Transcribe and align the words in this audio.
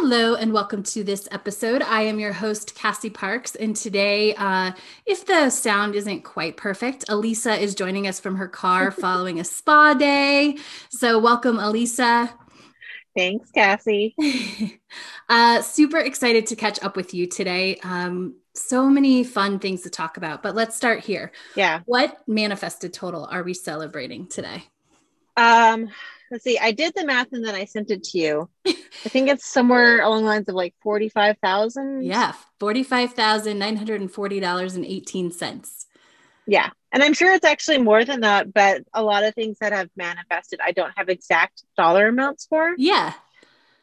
Hello, 0.00 0.36
and 0.36 0.52
welcome 0.52 0.84
to 0.84 1.02
this 1.02 1.26
episode. 1.32 1.82
I 1.82 2.02
am 2.02 2.20
your 2.20 2.32
host, 2.32 2.76
Cassie 2.76 3.10
Parks. 3.10 3.56
And 3.56 3.74
today, 3.74 4.32
uh, 4.36 4.70
if 5.06 5.26
the 5.26 5.50
sound 5.50 5.96
isn't 5.96 6.22
quite 6.22 6.56
perfect, 6.56 7.04
Elisa 7.08 7.56
is 7.56 7.74
joining 7.74 8.06
us 8.06 8.20
from 8.20 8.36
her 8.36 8.46
car 8.46 8.90
following 8.92 9.40
a 9.40 9.44
spa 9.44 9.94
day. 9.94 10.56
So, 10.88 11.18
welcome, 11.18 11.58
Elisa. 11.58 12.32
Thanks, 13.16 13.50
Cassie. 13.50 14.14
uh, 15.28 15.62
super 15.62 15.98
excited 15.98 16.46
to 16.46 16.56
catch 16.56 16.80
up 16.84 16.94
with 16.94 17.12
you 17.12 17.26
today. 17.26 17.80
Um, 17.82 18.36
so 18.54 18.88
many 18.88 19.24
fun 19.24 19.58
things 19.58 19.82
to 19.82 19.90
talk 19.90 20.16
about, 20.16 20.44
but 20.44 20.54
let's 20.54 20.76
start 20.76 21.00
here. 21.00 21.32
Yeah. 21.56 21.80
What 21.86 22.16
manifested 22.28 22.94
total 22.94 23.26
are 23.28 23.42
we 23.42 23.52
celebrating 23.52 24.28
today? 24.28 24.62
Um, 25.36 25.88
let's 26.30 26.44
see. 26.44 26.58
I 26.58 26.72
did 26.72 26.94
the 26.94 27.04
math 27.04 27.32
and 27.32 27.44
then 27.44 27.54
I 27.54 27.64
sent 27.64 27.90
it 27.90 28.04
to 28.04 28.18
you. 28.18 28.50
I 28.66 29.08
think 29.08 29.28
it's 29.28 29.46
somewhere 29.46 30.00
along 30.00 30.22
the 30.22 30.28
lines 30.28 30.48
of 30.48 30.54
like 30.54 30.74
forty-five 30.82 31.38
thousand. 31.42 32.04
Yeah, 32.04 32.32
forty-five 32.58 33.14
thousand 33.14 33.58
nine 33.58 33.76
hundred 33.76 34.00
and 34.00 34.10
forty 34.10 34.40
dollars 34.40 34.74
and 34.74 34.84
eighteen 34.84 35.30
cents. 35.30 35.86
Yeah, 36.46 36.70
and 36.92 37.02
I'm 37.02 37.12
sure 37.12 37.32
it's 37.32 37.44
actually 37.44 37.78
more 37.78 38.04
than 38.04 38.20
that. 38.20 38.52
But 38.52 38.82
a 38.92 39.02
lot 39.02 39.24
of 39.24 39.34
things 39.34 39.58
that 39.60 39.72
have 39.72 39.90
manifested, 39.96 40.60
I 40.64 40.72
don't 40.72 40.92
have 40.96 41.08
exact 41.08 41.62
dollar 41.76 42.08
amounts 42.08 42.46
for. 42.46 42.74
Yeah. 42.76 43.12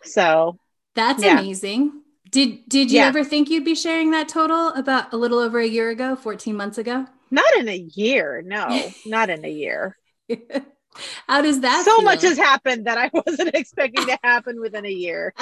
So 0.04 0.58
that's 0.96 1.24
yeah. 1.24 1.40
amazing. 1.40 2.02
Did 2.32 2.68
Did 2.68 2.92
you 2.92 3.00
yeah. 3.00 3.08
ever 3.08 3.24
think 3.24 3.50
you'd 3.50 3.66
be 3.66 3.76
sharing 3.76 4.12
that 4.12 4.28
total 4.28 4.70
about 4.70 5.14
a 5.14 5.18
little 5.18 5.40
over 5.40 5.60
a 5.60 5.68
year 5.68 5.90
ago, 5.90 6.16
fourteen 6.16 6.56
months 6.56 6.78
ago? 6.78 7.06
Not 7.32 7.56
in 7.58 7.70
a 7.70 7.78
year. 7.78 8.44
No, 8.46 8.92
not 9.06 9.30
in 9.30 9.46
a 9.46 9.50
year. 9.50 9.98
How 11.28 11.42
does 11.42 11.62
that? 11.62 11.86
So 11.86 11.98
feel? 11.98 12.06
much 12.06 12.22
has 12.22 12.38
happened 12.38 12.86
that 12.88 12.98
I 12.98 13.10
wasn't 13.26 13.54
expecting 13.56 14.06
to 14.08 14.18
happen 14.24 14.60
within 14.60 14.86
a 14.86 14.92
year. 14.92 15.34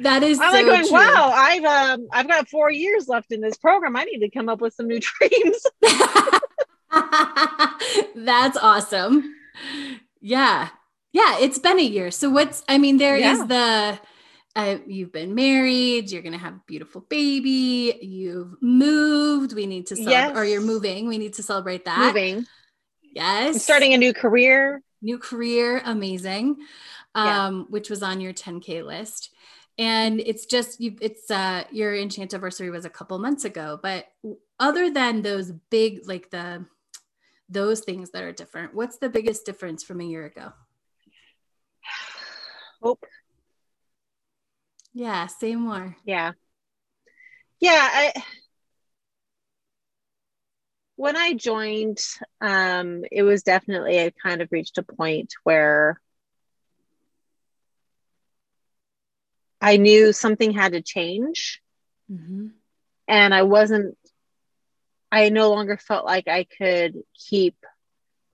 that 0.00 0.22
is. 0.22 0.40
I'm 0.40 0.50
so 0.50 0.56
like 0.56 0.66
going, 0.66 0.86
true. 0.86 0.92
wow. 0.92 1.32
I've 1.34 1.64
um, 1.64 2.08
I've 2.12 2.28
got 2.28 2.48
four 2.48 2.70
years 2.70 3.08
left 3.08 3.32
in 3.32 3.40
this 3.40 3.56
program. 3.56 3.96
I 3.96 4.04
need 4.04 4.20
to 4.20 4.30
come 4.30 4.48
up 4.48 4.60
with 4.60 4.74
some 4.74 4.86
new 4.86 5.00
dreams. 5.00 5.66
That's 8.16 8.56
awesome. 8.56 9.34
Yeah, 10.20 10.68
yeah. 11.12 11.38
It's 11.38 11.58
been 11.58 11.78
a 11.78 11.82
year. 11.82 12.10
So 12.10 12.30
what's? 12.30 12.62
I 12.68 12.78
mean, 12.78 12.98
there 12.98 13.16
yeah. 13.16 13.32
is 13.32 13.46
the. 13.46 14.00
Uh, 14.56 14.78
you've 14.84 15.12
been 15.12 15.36
married. 15.36 16.10
You're 16.10 16.22
going 16.22 16.32
to 16.32 16.38
have 16.38 16.54
a 16.54 16.60
beautiful 16.66 17.02
baby. 17.02 17.96
You've 18.02 18.60
moved. 18.60 19.54
We 19.54 19.66
need 19.66 19.86
to 19.86 19.96
celebrate, 19.96 20.12
yes. 20.12 20.36
or 20.36 20.44
you're 20.44 20.60
moving. 20.60 21.06
We 21.06 21.18
need 21.18 21.34
to 21.34 21.42
celebrate 21.44 21.84
that. 21.84 21.98
Moving 21.98 22.46
Yes. 23.10 23.54
I'm 23.54 23.60
starting 23.60 23.94
a 23.94 23.98
new 23.98 24.12
career. 24.12 24.82
New 25.02 25.18
career, 25.18 25.82
amazing. 25.84 26.56
Um, 27.14 27.26
yeah. 27.26 27.62
which 27.70 27.90
was 27.90 28.02
on 28.02 28.20
your 28.20 28.32
10K 28.32 28.84
list. 28.84 29.30
And 29.78 30.20
it's 30.20 30.46
just 30.46 30.80
you 30.80 30.96
it's 31.00 31.30
uh 31.30 31.64
your 31.72 31.94
enchant 31.94 32.34
anniversary 32.34 32.70
was 32.70 32.84
a 32.84 32.90
couple 32.90 33.18
months 33.18 33.44
ago. 33.44 33.78
But 33.82 34.06
other 34.58 34.90
than 34.90 35.22
those 35.22 35.52
big 35.70 36.06
like 36.06 36.30
the 36.30 36.66
those 37.48 37.80
things 37.80 38.10
that 38.10 38.22
are 38.22 38.32
different, 38.32 38.74
what's 38.74 38.98
the 38.98 39.08
biggest 39.08 39.46
difference 39.46 39.82
from 39.82 40.00
a 40.00 40.04
year 40.04 40.26
ago? 40.26 40.52
Hope. 42.82 43.04
Yeah, 44.92 45.26
say 45.26 45.56
more. 45.56 45.96
Yeah. 46.04 46.32
Yeah, 47.58 47.88
I 47.92 48.12
when 51.00 51.16
I 51.16 51.32
joined, 51.32 51.98
um, 52.42 53.04
it 53.10 53.22
was 53.22 53.42
definitely 53.42 53.98
I 53.98 54.12
kind 54.22 54.42
of 54.42 54.52
reached 54.52 54.76
a 54.76 54.82
point 54.82 55.32
where 55.44 55.98
I 59.62 59.78
knew 59.78 60.12
something 60.12 60.52
had 60.52 60.72
to 60.72 60.82
change. 60.82 61.62
Mm-hmm. 62.12 62.48
And 63.08 63.32
I 63.32 63.44
wasn't, 63.44 63.96
I 65.10 65.30
no 65.30 65.48
longer 65.48 65.78
felt 65.78 66.04
like 66.04 66.28
I 66.28 66.44
could 66.44 66.98
keep 67.14 67.56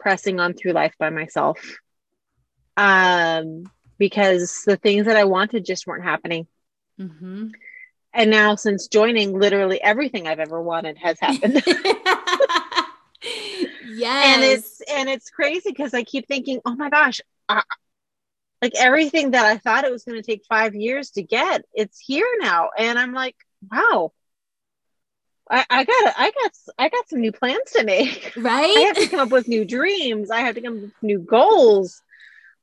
pressing 0.00 0.40
on 0.40 0.54
through 0.54 0.72
life 0.72 0.94
by 0.98 1.10
myself. 1.10 1.78
Um, 2.76 3.70
because 3.96 4.64
the 4.66 4.76
things 4.76 5.06
that 5.06 5.16
I 5.16 5.22
wanted 5.22 5.64
just 5.64 5.86
weren't 5.86 6.02
happening. 6.02 6.48
Mm-hmm. 7.00 7.46
And 8.12 8.30
now, 8.30 8.56
since 8.56 8.88
joining, 8.88 9.38
literally 9.38 9.80
everything 9.80 10.26
I've 10.26 10.40
ever 10.40 10.60
wanted 10.60 10.98
has 10.98 11.20
happened. 11.20 11.62
yes. 13.96 14.34
And 14.34 14.44
it's 14.44 14.80
and 14.90 15.08
it's 15.08 15.30
crazy 15.30 15.70
because 15.70 15.94
I 15.94 16.04
keep 16.04 16.28
thinking, 16.28 16.60
oh 16.64 16.74
my 16.74 16.90
gosh, 16.90 17.20
I, 17.48 17.62
like 18.62 18.74
everything 18.76 19.32
that 19.32 19.44
I 19.44 19.58
thought 19.58 19.84
it 19.84 19.92
was 19.92 20.04
going 20.04 20.20
to 20.20 20.26
take 20.26 20.44
five 20.48 20.74
years 20.74 21.10
to 21.12 21.22
get, 21.22 21.64
it's 21.74 21.98
here 21.98 22.28
now, 22.40 22.70
and 22.76 22.98
I'm 22.98 23.12
like, 23.12 23.36
wow. 23.70 24.12
I, 25.48 25.64
I 25.70 25.84
got 25.84 26.14
I 26.18 26.30
got 26.32 26.52
I 26.76 26.88
got 26.88 27.08
some 27.08 27.20
new 27.20 27.30
plans 27.30 27.70
to 27.76 27.84
make. 27.84 28.32
Right. 28.36 28.76
I 28.76 28.80
have 28.80 28.96
to 28.96 29.06
come 29.06 29.20
up 29.20 29.30
with 29.30 29.46
new 29.46 29.64
dreams. 29.64 30.30
I 30.30 30.40
have 30.40 30.56
to 30.56 30.60
come 30.60 30.76
up 30.76 30.82
with 30.82 31.02
new 31.02 31.20
goals. 31.20 32.02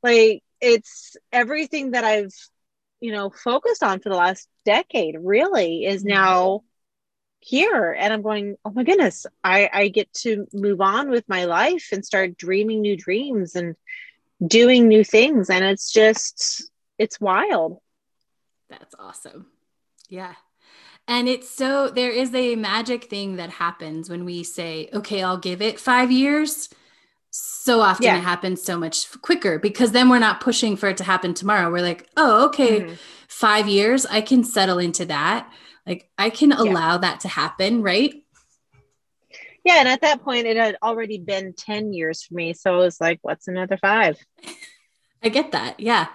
Like 0.01 0.44
it's 0.59 1.15
everything 1.31 1.91
that 1.91 2.03
I've, 2.03 2.33
you 3.00 3.13
know, 3.13 3.29
focused 3.29 3.83
on 3.83 4.01
for 4.01 4.09
the 4.09 4.17
last 4.17 4.50
decade 4.65 5.15
really 5.17 5.85
is 5.85 6.03
now 6.03 6.63
here 7.43 7.91
and 7.91 8.13
i'm 8.13 8.21
going 8.21 8.55
oh 8.63 8.71
my 8.71 8.83
goodness 8.83 9.25
i 9.43 9.69
i 9.73 9.87
get 9.87 10.11
to 10.13 10.47
move 10.53 10.81
on 10.81 11.09
with 11.09 11.27
my 11.27 11.45
life 11.45 11.89
and 11.91 12.05
start 12.05 12.37
dreaming 12.37 12.81
new 12.81 12.95
dreams 12.95 13.55
and 13.55 13.75
doing 14.45 14.87
new 14.87 15.03
things. 15.03 15.49
And 15.49 15.63
it's 15.63 15.91
just 15.91 16.69
it's 16.97 17.19
wild. 17.19 17.79
That's 18.69 18.95
awesome. 18.97 19.47
Yeah. 20.09 20.33
And 21.07 21.27
it's 21.27 21.49
so 21.49 21.89
there 21.89 22.11
is 22.11 22.33
a 22.33 22.55
magic 22.55 23.05
thing 23.05 23.35
that 23.35 23.49
happens 23.49 24.09
when 24.09 24.23
we 24.23 24.43
say 24.43 24.89
okay 24.93 25.21
i'll 25.21 25.37
give 25.37 25.61
it 25.61 25.79
five 25.79 26.11
years. 26.11 26.69
So 27.35 27.81
often 27.81 28.05
yeah. 28.05 28.17
it 28.17 28.23
happens 28.23 28.61
so 28.61 28.77
much 28.77 29.09
quicker 29.21 29.57
because 29.57 29.91
then 29.91 30.07
we're 30.07 30.19
not 30.19 30.39
pushing 30.39 30.77
for 30.77 30.89
it 30.89 30.97
to 30.97 31.03
happen 31.03 31.33
tomorrow. 31.33 31.71
We're 31.71 31.81
like 31.81 32.07
oh 32.15 32.45
okay 32.47 32.81
mm-hmm. 32.81 32.93
five 33.27 33.67
years 33.67 34.05
i 34.05 34.21
can 34.21 34.43
settle 34.43 34.77
into 34.77 35.05
that 35.05 35.51
like 35.85 36.09
I 36.17 36.29
can 36.29 36.51
allow 36.51 36.94
yeah. 36.94 36.97
that 36.99 37.19
to 37.21 37.27
happen, 37.27 37.81
right? 37.81 38.13
Yeah. 39.63 39.79
And 39.79 39.88
at 39.88 40.01
that 40.01 40.23
point, 40.23 40.45
it 40.45 40.57
had 40.57 40.77
already 40.83 41.17
been 41.17 41.53
10 41.53 41.94
years 41.94 42.23
for 42.23 42.33
me. 42.33 42.53
So 42.53 42.75
it 42.75 42.83
was 42.83 42.99
like, 42.99 43.19
what's 43.21 43.47
another 43.47 43.77
five? 43.77 44.17
I 45.23 45.29
get 45.29 45.51
that. 45.53 45.79
Yeah. 45.79 46.07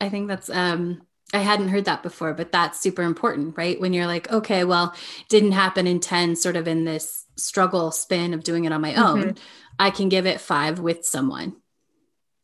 I 0.00 0.08
think 0.08 0.28
that's, 0.28 0.48
um, 0.48 1.02
I 1.32 1.38
hadn't 1.38 1.70
heard 1.70 1.86
that 1.86 2.04
before, 2.04 2.34
but 2.34 2.52
that's 2.52 2.78
super 2.78 3.02
important, 3.02 3.56
right? 3.56 3.80
When 3.80 3.92
you're 3.92 4.06
like, 4.06 4.30
okay, 4.30 4.62
well, 4.62 4.94
didn't 5.28 5.52
happen 5.52 5.88
in 5.88 5.98
10, 5.98 6.36
sort 6.36 6.54
of 6.54 6.68
in 6.68 6.84
this 6.84 7.24
struggle 7.36 7.90
spin 7.90 8.32
of 8.34 8.44
doing 8.44 8.64
it 8.64 8.72
on 8.72 8.80
my 8.80 8.94
own. 8.94 9.22
Mm-hmm. 9.22 9.44
I 9.78 9.90
can 9.90 10.08
give 10.08 10.26
it 10.26 10.40
five 10.40 10.78
with 10.78 11.04
someone. 11.04 11.56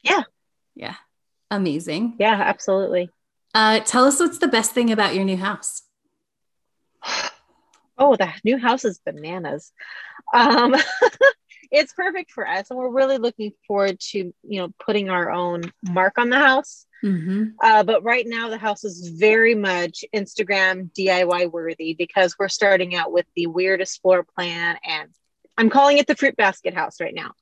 Yeah. 0.02 0.22
Yeah. 0.74 0.96
Amazing. 1.50 2.16
Yeah, 2.18 2.34
absolutely. 2.34 3.10
Uh, 3.54 3.80
tell 3.80 4.04
us 4.04 4.18
what's 4.18 4.38
the 4.38 4.48
best 4.48 4.72
thing 4.72 4.90
about 4.90 5.14
your 5.14 5.24
new 5.24 5.36
house. 5.36 5.82
Oh, 7.98 8.16
the 8.16 8.32
new 8.44 8.56
house 8.56 8.86
is 8.86 8.98
bananas. 9.04 9.72
Um, 10.32 10.74
it's 11.70 11.92
perfect 11.92 12.30
for 12.30 12.48
us, 12.48 12.70
and 12.70 12.78
we're 12.78 12.88
really 12.88 13.18
looking 13.18 13.52
forward 13.66 14.00
to 14.00 14.18
you 14.18 14.60
know 14.60 14.70
putting 14.84 15.10
our 15.10 15.30
own 15.30 15.62
mark 15.82 16.16
on 16.16 16.30
the 16.30 16.38
house. 16.38 16.86
Mm-hmm. 17.04 17.50
Uh, 17.62 17.82
but 17.82 18.02
right 18.02 18.26
now, 18.26 18.48
the 18.48 18.58
house 18.58 18.84
is 18.84 19.08
very 19.08 19.54
much 19.54 20.04
Instagram 20.14 20.90
DIY 20.92 21.50
worthy 21.50 21.94
because 21.94 22.36
we're 22.38 22.48
starting 22.48 22.94
out 22.94 23.12
with 23.12 23.26
the 23.36 23.46
weirdest 23.46 24.00
floor 24.00 24.24
plan, 24.24 24.78
and 24.84 25.10
I'm 25.58 25.68
calling 25.68 25.98
it 25.98 26.06
the 26.06 26.16
fruit 26.16 26.36
basket 26.36 26.74
house 26.74 27.00
right 27.00 27.14
now 27.14 27.32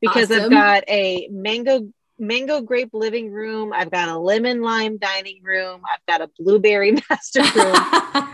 because 0.00 0.30
awesome. 0.30 0.44
I've 0.44 0.50
got 0.50 0.84
a 0.88 1.28
mango 1.30 1.88
mango 2.18 2.60
grape 2.60 2.90
living 2.92 3.30
room. 3.30 3.72
I've 3.72 3.90
got 3.90 4.08
a 4.08 4.18
lemon 4.18 4.62
lime 4.62 4.98
dining 4.98 5.42
room. 5.42 5.82
I've 5.84 6.04
got 6.06 6.22
a 6.22 6.30
blueberry 6.38 6.92
master 7.10 7.42
room. 7.42 7.76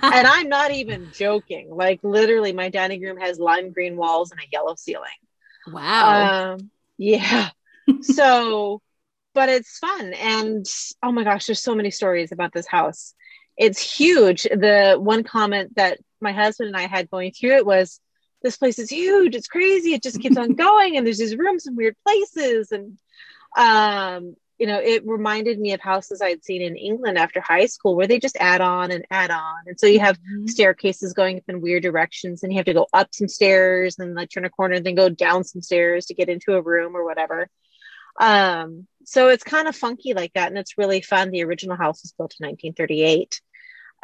and 0.02 0.26
I'm 0.26 0.49
not 0.49 0.70
even 0.70 1.11
joking. 1.14 1.70
Like 1.70 2.00
literally 2.02 2.52
my 2.52 2.69
dining 2.69 3.02
room 3.02 3.17
has 3.19 3.38
lime 3.38 3.73
green 3.73 3.96
walls 3.96 4.31
and 4.31 4.40
a 4.40 4.44
yellow 4.52 4.75
ceiling. 4.76 5.11
Wow. 5.67 6.55
Um, 6.55 6.70
yeah. 6.99 7.50
so, 8.02 8.81
but 9.34 9.49
it's 9.49 9.79
fun. 9.79 10.12
And 10.14 10.67
oh 11.02 11.12
my 11.12 11.25
gosh, 11.25 11.46
there's 11.46 11.62
so 11.62 11.75
many 11.75 11.90
stories 11.90 12.32
about 12.32 12.52
this 12.52 12.67
house. 12.67 13.14
It's 13.56 13.81
huge. 13.81 14.43
The 14.44 14.96
one 14.99 15.25
comment 15.25 15.76
that 15.76 15.99
my 16.20 16.32
husband 16.32 16.69
and 16.69 16.76
I 16.76 16.87
had 16.87 17.11
going 17.11 17.32
through 17.32 17.56
it 17.56 17.67
was 17.67 18.00
this 18.43 18.56
place 18.56 18.79
is 18.79 18.90
huge, 18.90 19.34
it's 19.34 19.46
crazy, 19.46 19.94
it 19.94 20.02
just 20.02 20.20
keeps 20.20 20.37
on 20.37 20.55
going, 20.55 20.96
and 20.96 21.06
there's 21.06 21.19
these 21.19 21.37
rooms 21.37 21.67
in 21.67 21.76
weird 21.76 21.96
places. 22.05 22.73
And 22.73 22.99
um, 23.57 24.37
you 24.59 24.69
know, 24.69 24.79
it 24.79 25.05
reminded 25.05 25.59
me 25.59 25.73
of 25.73 25.81
houses 25.81 26.23
I'd 26.23 26.45
seen 26.45 26.63
in 26.63 26.77
England 26.77 27.19
after 27.19 27.41
high 27.41 27.67
school 27.67 27.97
where 27.97 28.07
they 28.07 28.21
just 28.21 28.37
add 28.39 28.61
on 28.61 28.93
and 28.93 29.05
add 29.11 29.33
on. 29.33 29.57
And 29.67 29.79
so 29.79 29.87
you 29.87 29.99
have 29.99 30.17
mm-hmm. 30.19 30.47
staircases 30.47 31.15
going 31.15 31.39
up 31.39 31.43
in 31.49 31.61
weird 31.61 31.83
directions, 31.83 32.43
and 32.43 32.53
you 32.53 32.59
have 32.59 32.67
to 32.67 32.75
go 32.75 32.87
up 32.93 33.09
some 33.13 33.27
stairs 33.27 33.99
and 33.99 34.15
like 34.15 34.31
turn 34.31 34.45
a 34.45 34.51
corner 34.51 34.77
and 34.77 34.87
then 34.87 34.95
go 34.95 35.09
down 35.09 35.43
some 35.43 35.63
stairs 35.63 36.07
to 36.07 36.15
get 36.15 36.29
into 36.29 36.55
a 36.55 36.63
room 36.63 36.97
or 36.97 37.05
whatever. 37.05 37.49
Um, 38.21 38.87
so 39.05 39.31
it's 39.31 39.43
kind 39.43 39.67
of 39.67 39.75
funky 39.75 40.15
like 40.15 40.33
that, 40.35 40.49
and 40.49 40.59
it's 40.59 40.79
really 40.79 41.01
fun. 41.01 41.31
The 41.31 41.43
original 41.43 41.77
house 41.77 42.03
was 42.05 42.13
built 42.13 42.37
in 42.39 42.47
1938. 42.47 43.41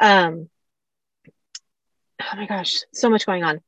Um, 0.01 0.49
oh 2.21 2.35
my 2.35 2.47
gosh, 2.47 2.79
so 2.93 3.09
much 3.09 3.25
going 3.25 3.43
on. 3.43 3.61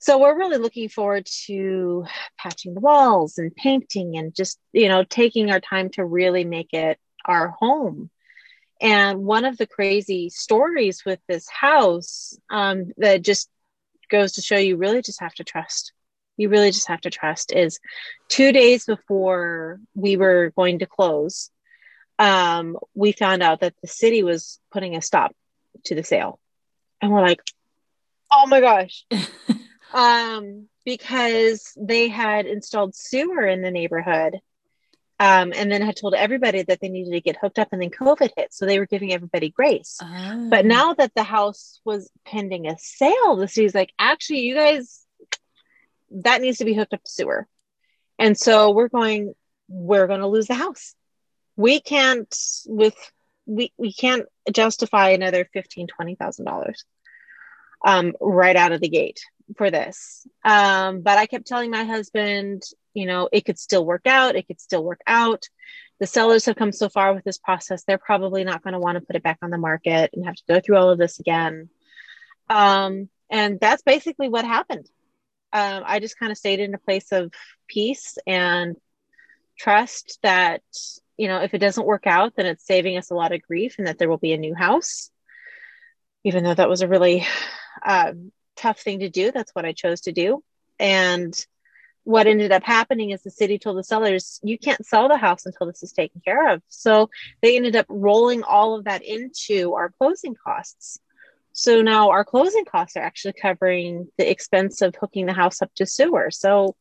So 0.00 0.18
we're 0.18 0.38
really 0.38 0.58
looking 0.58 0.88
forward 0.88 1.26
to 1.46 2.06
patching 2.38 2.74
the 2.74 2.80
walls 2.80 3.38
and 3.38 3.54
painting 3.54 4.16
and 4.16 4.34
just, 4.34 4.58
you 4.72 4.88
know, 4.88 5.02
taking 5.02 5.50
our 5.50 5.60
time 5.60 5.90
to 5.90 6.04
really 6.04 6.44
make 6.44 6.72
it 6.72 6.98
our 7.24 7.48
home. 7.48 8.10
And 8.80 9.24
one 9.24 9.44
of 9.44 9.58
the 9.58 9.66
crazy 9.66 10.30
stories 10.30 11.04
with 11.04 11.18
this 11.26 11.48
house 11.48 12.38
um, 12.48 12.92
that 12.98 13.22
just 13.22 13.50
goes 14.08 14.32
to 14.32 14.42
show 14.42 14.56
you 14.56 14.76
really 14.76 15.02
just 15.02 15.20
have 15.20 15.34
to 15.34 15.44
trust. 15.44 15.92
You 16.36 16.48
really 16.48 16.70
just 16.70 16.86
have 16.86 17.00
to 17.00 17.10
trust 17.10 17.52
is 17.52 17.80
two 18.28 18.52
days 18.52 18.84
before 18.84 19.80
we 19.96 20.16
were 20.16 20.52
going 20.54 20.78
to 20.78 20.86
close, 20.86 21.50
um, 22.20 22.78
we 22.94 23.10
found 23.10 23.42
out 23.42 23.60
that 23.60 23.74
the 23.82 23.88
city 23.88 24.22
was 24.22 24.60
putting 24.70 24.94
a 24.94 25.02
stop 25.02 25.34
to 25.86 25.96
the 25.96 26.04
sale. 26.04 26.38
And 27.02 27.10
we're 27.10 27.22
like, 27.22 27.40
oh 28.32 28.46
my 28.46 28.60
gosh. 28.60 29.04
um, 29.92 30.68
because 30.84 31.72
they 31.76 32.08
had 32.08 32.46
installed 32.46 32.94
sewer 32.94 33.46
in 33.46 33.62
the 33.62 33.70
neighborhood 33.70 34.40
um, 35.20 35.52
and 35.54 35.70
then 35.70 35.82
had 35.82 35.96
told 35.96 36.14
everybody 36.14 36.62
that 36.62 36.80
they 36.80 36.88
needed 36.88 37.10
to 37.10 37.20
get 37.20 37.36
hooked 37.36 37.58
up 37.58 37.68
and 37.72 37.82
then 37.82 37.90
covid 37.90 38.30
hit 38.36 38.52
so 38.52 38.66
they 38.66 38.78
were 38.78 38.86
giving 38.86 39.12
everybody 39.12 39.50
grace. 39.50 39.98
Oh. 40.02 40.48
but 40.48 40.64
now 40.64 40.94
that 40.94 41.14
the 41.14 41.24
house 41.24 41.80
was 41.84 42.10
pending 42.24 42.66
a 42.66 42.76
sale 42.78 43.36
the 43.36 43.48
city's 43.48 43.74
like 43.74 43.92
actually 43.98 44.40
you 44.40 44.54
guys 44.54 45.04
that 46.10 46.40
needs 46.40 46.58
to 46.58 46.64
be 46.64 46.74
hooked 46.74 46.94
up 46.94 47.02
to 47.02 47.10
sewer. 47.10 47.46
And 48.18 48.36
so 48.36 48.70
we're 48.70 48.88
going 48.88 49.34
we're 49.68 50.06
going 50.06 50.20
to 50.20 50.26
lose 50.26 50.46
the 50.46 50.54
house. 50.54 50.94
We 51.56 51.80
can't 51.80 52.34
with 52.66 52.96
we 53.46 53.72
we 53.76 53.92
can't 53.92 54.26
justify 54.52 55.10
another 55.10 55.48
fifteen 55.52 55.86
twenty 55.86 56.14
thousand 56.14 56.44
dollars 56.44 56.84
um, 57.84 58.14
right 58.20 58.56
out 58.56 58.72
of 58.72 58.80
the 58.80 58.88
gate 58.88 59.20
for 59.56 59.70
this. 59.70 60.26
Um, 60.44 61.00
but 61.00 61.18
I 61.18 61.26
kept 61.26 61.46
telling 61.46 61.70
my 61.70 61.84
husband, 61.84 62.62
you 62.94 63.06
know, 63.06 63.28
it 63.32 63.44
could 63.44 63.58
still 63.58 63.84
work 63.84 64.06
out. 64.06 64.36
It 64.36 64.46
could 64.46 64.60
still 64.60 64.84
work 64.84 65.00
out. 65.06 65.44
The 66.00 66.06
sellers 66.06 66.46
have 66.46 66.56
come 66.56 66.72
so 66.72 66.88
far 66.88 67.14
with 67.14 67.24
this 67.24 67.38
process; 67.38 67.84
they're 67.84 67.98
probably 67.98 68.44
not 68.44 68.62
going 68.62 68.74
to 68.74 68.78
want 68.78 68.96
to 68.96 69.04
put 69.04 69.16
it 69.16 69.22
back 69.22 69.38
on 69.42 69.50
the 69.50 69.58
market 69.58 70.10
and 70.12 70.24
have 70.24 70.36
to 70.36 70.42
go 70.48 70.60
through 70.60 70.76
all 70.76 70.90
of 70.90 70.98
this 70.98 71.18
again. 71.18 71.68
Um, 72.48 73.08
and 73.30 73.58
that's 73.60 73.82
basically 73.82 74.28
what 74.28 74.44
happened. 74.44 74.88
Um, 75.52 75.82
I 75.84 75.98
just 75.98 76.18
kind 76.18 76.30
of 76.30 76.38
stayed 76.38 76.60
in 76.60 76.74
a 76.74 76.78
place 76.78 77.10
of 77.10 77.32
peace 77.66 78.16
and 78.26 78.76
trust 79.58 80.18
that 80.22 80.62
you 81.16 81.26
know 81.26 81.42
if 81.42 81.52
it 81.52 81.58
doesn't 81.58 81.86
work 81.86 82.06
out, 82.06 82.34
then 82.36 82.46
it's 82.46 82.66
saving 82.66 82.96
us 82.96 83.10
a 83.10 83.14
lot 83.14 83.32
of 83.32 83.42
grief, 83.42 83.76
and 83.78 83.86
that 83.86 83.98
there 83.98 84.08
will 84.08 84.18
be 84.18 84.32
a 84.32 84.38
new 84.38 84.54
house. 84.54 85.10
Even 86.24 86.44
though 86.44 86.54
that 86.54 86.68
was 86.68 86.82
a 86.82 86.88
really 86.88 87.26
um, 87.84 88.30
tough 88.58 88.80
thing 88.80 89.00
to 89.00 89.08
do. 89.08 89.30
That's 89.32 89.54
what 89.54 89.64
I 89.64 89.72
chose 89.72 90.02
to 90.02 90.12
do. 90.12 90.42
And 90.78 91.34
what 92.04 92.26
ended 92.26 92.52
up 92.52 92.64
happening 92.64 93.10
is 93.10 93.22
the 93.22 93.30
city 93.30 93.58
told 93.58 93.76
the 93.76 93.84
sellers, 93.84 94.40
you 94.42 94.58
can't 94.58 94.86
sell 94.86 95.08
the 95.08 95.18
house 95.18 95.44
until 95.44 95.66
this 95.66 95.82
is 95.82 95.92
taken 95.92 96.22
care 96.24 96.54
of. 96.54 96.62
So 96.68 97.10
they 97.42 97.56
ended 97.56 97.76
up 97.76 97.86
rolling 97.88 98.42
all 98.42 98.76
of 98.76 98.84
that 98.84 99.02
into 99.02 99.74
our 99.74 99.90
closing 99.98 100.34
costs. 100.34 100.98
So 101.52 101.82
now 101.82 102.10
our 102.10 102.24
closing 102.24 102.64
costs 102.64 102.96
are 102.96 103.02
actually 103.02 103.34
covering 103.34 104.08
the 104.16 104.30
expense 104.30 104.80
of 104.80 104.94
hooking 104.94 105.26
the 105.26 105.32
house 105.32 105.60
up 105.60 105.74
to 105.74 105.86
sewer. 105.86 106.30
So 106.30 106.76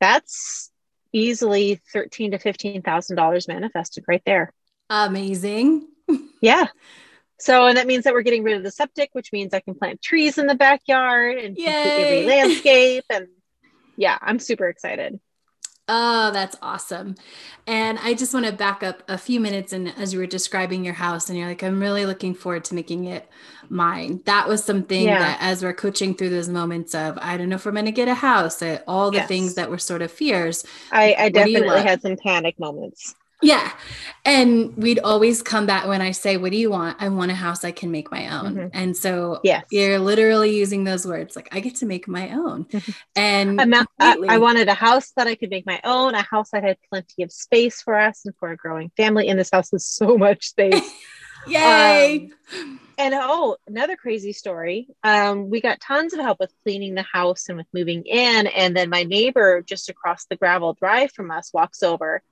that's 0.00 0.70
easily 1.12 1.80
thirteen 1.92 2.30
to 2.30 2.38
fifteen 2.38 2.82
thousand 2.82 3.16
dollars 3.16 3.48
manifested 3.48 4.04
right 4.08 4.22
there. 4.24 4.52
Amazing. 4.88 5.86
yeah. 6.40 6.66
So, 7.40 7.66
and 7.66 7.76
that 7.78 7.86
means 7.86 8.04
that 8.04 8.12
we're 8.12 8.22
getting 8.22 8.42
rid 8.42 8.56
of 8.56 8.62
the 8.62 8.70
septic, 8.70 9.10
which 9.12 9.32
means 9.32 9.54
I 9.54 9.60
can 9.60 9.74
plant 9.74 10.02
trees 10.02 10.36
in 10.36 10.46
the 10.46 10.54
backyard 10.54 11.38
and 11.38 11.56
completely 11.56 12.26
landscape. 12.26 13.04
And 13.08 13.28
yeah, 13.96 14.18
I'm 14.20 14.38
super 14.38 14.68
excited. 14.68 15.18
Oh, 15.92 16.30
that's 16.30 16.56
awesome. 16.62 17.16
And 17.66 17.98
I 17.98 18.14
just 18.14 18.32
want 18.32 18.46
to 18.46 18.52
back 18.52 18.84
up 18.84 19.02
a 19.08 19.18
few 19.18 19.40
minutes. 19.40 19.72
And 19.72 19.88
as 19.98 20.12
you 20.12 20.20
were 20.20 20.26
describing 20.26 20.84
your 20.84 20.94
house, 20.94 21.28
and 21.28 21.36
you're 21.36 21.48
like, 21.48 21.64
I'm 21.64 21.80
really 21.80 22.06
looking 22.06 22.32
forward 22.32 22.64
to 22.66 22.76
making 22.76 23.06
it 23.06 23.28
mine. 23.68 24.20
That 24.26 24.46
was 24.46 24.62
something 24.62 25.04
yeah. 25.04 25.18
that, 25.18 25.38
as 25.40 25.64
we're 25.64 25.72
coaching 25.72 26.14
through 26.14 26.30
those 26.30 26.48
moments 26.48 26.94
of, 26.94 27.18
I 27.20 27.36
don't 27.36 27.48
know 27.48 27.56
if 27.56 27.66
I'm 27.66 27.74
going 27.74 27.86
to 27.86 27.92
get 27.92 28.06
a 28.06 28.14
house, 28.14 28.62
all 28.86 29.10
the 29.10 29.16
yes. 29.16 29.28
things 29.28 29.54
that 29.54 29.68
were 29.68 29.78
sort 29.78 30.02
of 30.02 30.12
fears. 30.12 30.64
I, 30.92 31.16
I 31.18 31.28
definitely 31.30 31.82
had 31.82 32.02
some 32.02 32.16
panic 32.16 32.60
moments. 32.60 33.16
Yeah. 33.42 33.72
And 34.24 34.76
we'd 34.76 34.98
always 34.98 35.42
come 35.42 35.64
back 35.64 35.86
when 35.86 36.02
I 36.02 36.10
say, 36.10 36.36
What 36.36 36.50
do 36.50 36.58
you 36.58 36.70
want? 36.70 36.98
I 37.00 37.08
want 37.08 37.30
a 37.30 37.34
house 37.34 37.64
I 37.64 37.70
can 37.70 37.90
make 37.90 38.10
my 38.10 38.28
own. 38.28 38.54
Mm-hmm. 38.54 38.68
And 38.74 38.96
so 38.96 39.40
yes. 39.42 39.64
you're 39.70 39.98
literally 39.98 40.54
using 40.54 40.84
those 40.84 41.06
words 41.06 41.36
like, 41.36 41.48
I 41.52 41.60
get 41.60 41.76
to 41.76 41.86
make 41.86 42.06
my 42.06 42.30
own. 42.30 42.64
Mm-hmm. 42.64 42.90
And 43.16 43.74
I, 43.98 44.16
I, 44.28 44.38
wanted 44.38 44.68
a 44.68 44.74
house 44.74 45.12
that 45.16 45.26
I 45.26 45.36
could 45.36 45.50
make 45.50 45.64
my 45.64 45.80
own, 45.84 46.14
a 46.14 46.22
house 46.22 46.50
that 46.50 46.62
had 46.62 46.76
plenty 46.90 47.22
of 47.22 47.32
space 47.32 47.80
for 47.80 47.94
us 47.94 48.26
and 48.26 48.34
for 48.38 48.50
a 48.50 48.56
growing 48.56 48.90
family. 48.96 49.28
And 49.28 49.38
this 49.38 49.50
house 49.52 49.70
has 49.70 49.86
so 49.86 50.18
much 50.18 50.48
space. 50.48 50.90
Yay. 51.46 52.30
Um, 52.54 52.80
and 52.98 53.14
oh, 53.16 53.56
another 53.66 53.96
crazy 53.96 54.34
story. 54.34 54.88
Um, 55.02 55.48
we 55.48 55.62
got 55.62 55.80
tons 55.80 56.12
of 56.12 56.20
help 56.20 56.38
with 56.38 56.52
cleaning 56.62 56.94
the 56.94 57.06
house 57.10 57.48
and 57.48 57.56
with 57.56 57.66
moving 57.72 58.02
in. 58.04 58.46
And 58.48 58.76
then 58.76 58.90
my 58.90 59.04
neighbor 59.04 59.62
just 59.62 59.88
across 59.88 60.26
the 60.26 60.36
gravel 60.36 60.74
drive 60.74 61.10
from 61.12 61.30
us 61.30 61.50
walks 61.54 61.82
over 61.82 62.22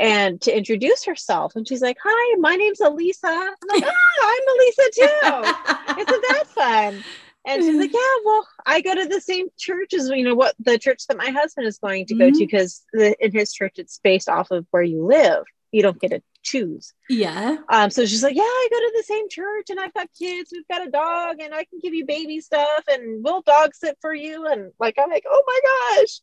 and 0.00 0.40
to 0.40 0.56
introduce 0.56 1.04
herself. 1.04 1.54
And 1.54 1.68
she's 1.68 1.82
like, 1.82 1.98
Hi, 2.02 2.36
my 2.40 2.56
name's 2.56 2.80
Elisa. 2.80 3.26
I'm 3.26 3.68
like, 3.68 3.84
Oh, 3.86 4.40
I'm 4.40 4.56
Elisa 4.56 4.90
too. 4.94 6.00
Isn't 6.00 6.24
that 6.28 6.44
fun? 6.46 7.04
And 7.46 7.62
she's 7.62 7.78
like, 7.78 7.92
Yeah, 7.92 8.16
well, 8.24 8.48
I 8.66 8.80
go 8.80 8.94
to 8.94 9.06
the 9.06 9.20
same 9.20 9.48
church 9.58 9.92
as 9.92 10.08
you 10.08 10.24
know 10.24 10.34
what 10.34 10.54
the 10.58 10.78
church 10.78 11.06
that 11.06 11.18
my 11.18 11.28
husband 11.30 11.66
is 11.66 11.78
going 11.78 12.06
to 12.06 12.14
go 12.14 12.24
mm-hmm. 12.24 12.38
to 12.38 12.46
because 12.46 12.82
in 12.94 13.32
his 13.32 13.52
church 13.52 13.74
it's 13.76 14.00
based 14.02 14.28
off 14.28 14.50
of 14.50 14.66
where 14.70 14.82
you 14.82 15.04
live. 15.04 15.44
You 15.70 15.82
don't 15.82 16.00
get 16.00 16.08
to 16.08 16.22
choose. 16.42 16.94
Yeah. 17.08 17.58
Um, 17.68 17.90
so 17.90 18.06
she's 18.06 18.22
like, 18.22 18.34
Yeah, 18.34 18.42
I 18.42 18.68
go 18.70 18.78
to 18.78 18.92
the 18.96 19.04
same 19.04 19.28
church 19.28 19.68
and 19.68 19.78
I've 19.78 19.94
got 19.94 20.08
kids, 20.18 20.50
we've 20.50 20.66
got 20.66 20.86
a 20.86 20.90
dog, 20.90 21.40
and 21.40 21.54
I 21.54 21.64
can 21.64 21.78
give 21.80 21.92
you 21.92 22.06
baby 22.06 22.40
stuff 22.40 22.84
and 22.90 23.22
we'll 23.22 23.42
dog 23.42 23.74
sit 23.74 23.98
for 24.00 24.14
you. 24.14 24.46
And 24.46 24.72
like, 24.80 24.94
I'm 24.98 25.10
like, 25.10 25.26
Oh 25.30 25.42
my 25.46 25.60
gosh, 26.00 26.20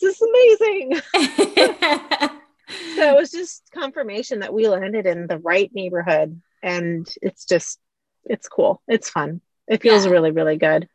this 0.00 0.20
is 0.20 1.00
amazing. 1.14 2.30
so 2.96 3.10
it 3.10 3.16
was 3.16 3.30
just 3.30 3.62
confirmation 3.72 4.40
that 4.40 4.54
we 4.54 4.68
landed 4.68 5.06
in 5.06 5.26
the 5.26 5.38
right 5.38 5.70
neighborhood 5.74 6.40
and 6.62 7.12
it's 7.20 7.44
just 7.44 7.78
it's 8.24 8.48
cool. 8.48 8.80
It's 8.86 9.10
fun. 9.10 9.40
It 9.66 9.82
feels 9.82 10.04
yeah. 10.04 10.12
really 10.12 10.30
really 10.30 10.56
good. 10.56 10.88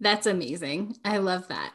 That's 0.00 0.26
amazing. 0.26 0.96
I 1.04 1.18
love 1.18 1.48
that. 1.48 1.72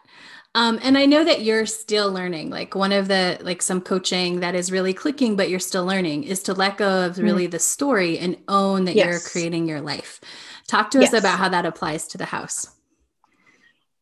Um, 0.55 0.79
and 0.81 0.97
i 0.97 1.05
know 1.05 1.23
that 1.23 1.43
you're 1.43 1.65
still 1.65 2.11
learning. 2.11 2.49
Like 2.49 2.73
one 2.73 2.91
of 2.91 3.07
the 3.07 3.37
like 3.41 3.61
some 3.61 3.81
coaching 3.81 4.39
that 4.39 4.55
is 4.55 4.71
really 4.71 4.93
clicking 4.93 5.35
but 5.35 5.49
you're 5.49 5.59
still 5.59 5.85
learning 5.85 6.23
is 6.23 6.41
to 6.43 6.53
let 6.53 6.77
go 6.77 7.05
of 7.05 7.17
really 7.17 7.43
mm-hmm. 7.43 7.51
the 7.51 7.59
story 7.59 8.17
and 8.17 8.37
own 8.47 8.85
that 8.85 8.95
yes. 8.95 9.05
you're 9.05 9.19
creating 9.19 9.67
your 9.67 9.81
life. 9.81 10.19
Talk 10.67 10.91
to 10.91 10.99
us 10.99 11.13
about 11.13 11.39
how 11.39 11.49
that 11.49 11.65
applies 11.65 12.07
to 12.07 12.17
the 12.17 12.25
house 12.25 12.76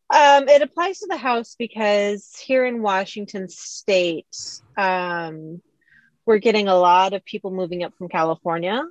um, 0.10 0.48
it 0.48 0.62
applies 0.62 1.00
to 1.00 1.08
the 1.08 1.18
house 1.18 1.56
because 1.58 2.36
here 2.38 2.66
in 2.66 2.82
Washington 2.82 3.48
State, 3.50 4.62
um, 4.78 5.62
we're 6.26 6.38
getting 6.38 6.68
a 6.68 6.76
lot 6.76 7.14
of 7.14 7.26
people 7.26 7.52
moving 7.52 7.84
up 7.84 7.94
from 7.98 8.10
California. 8.10 8.84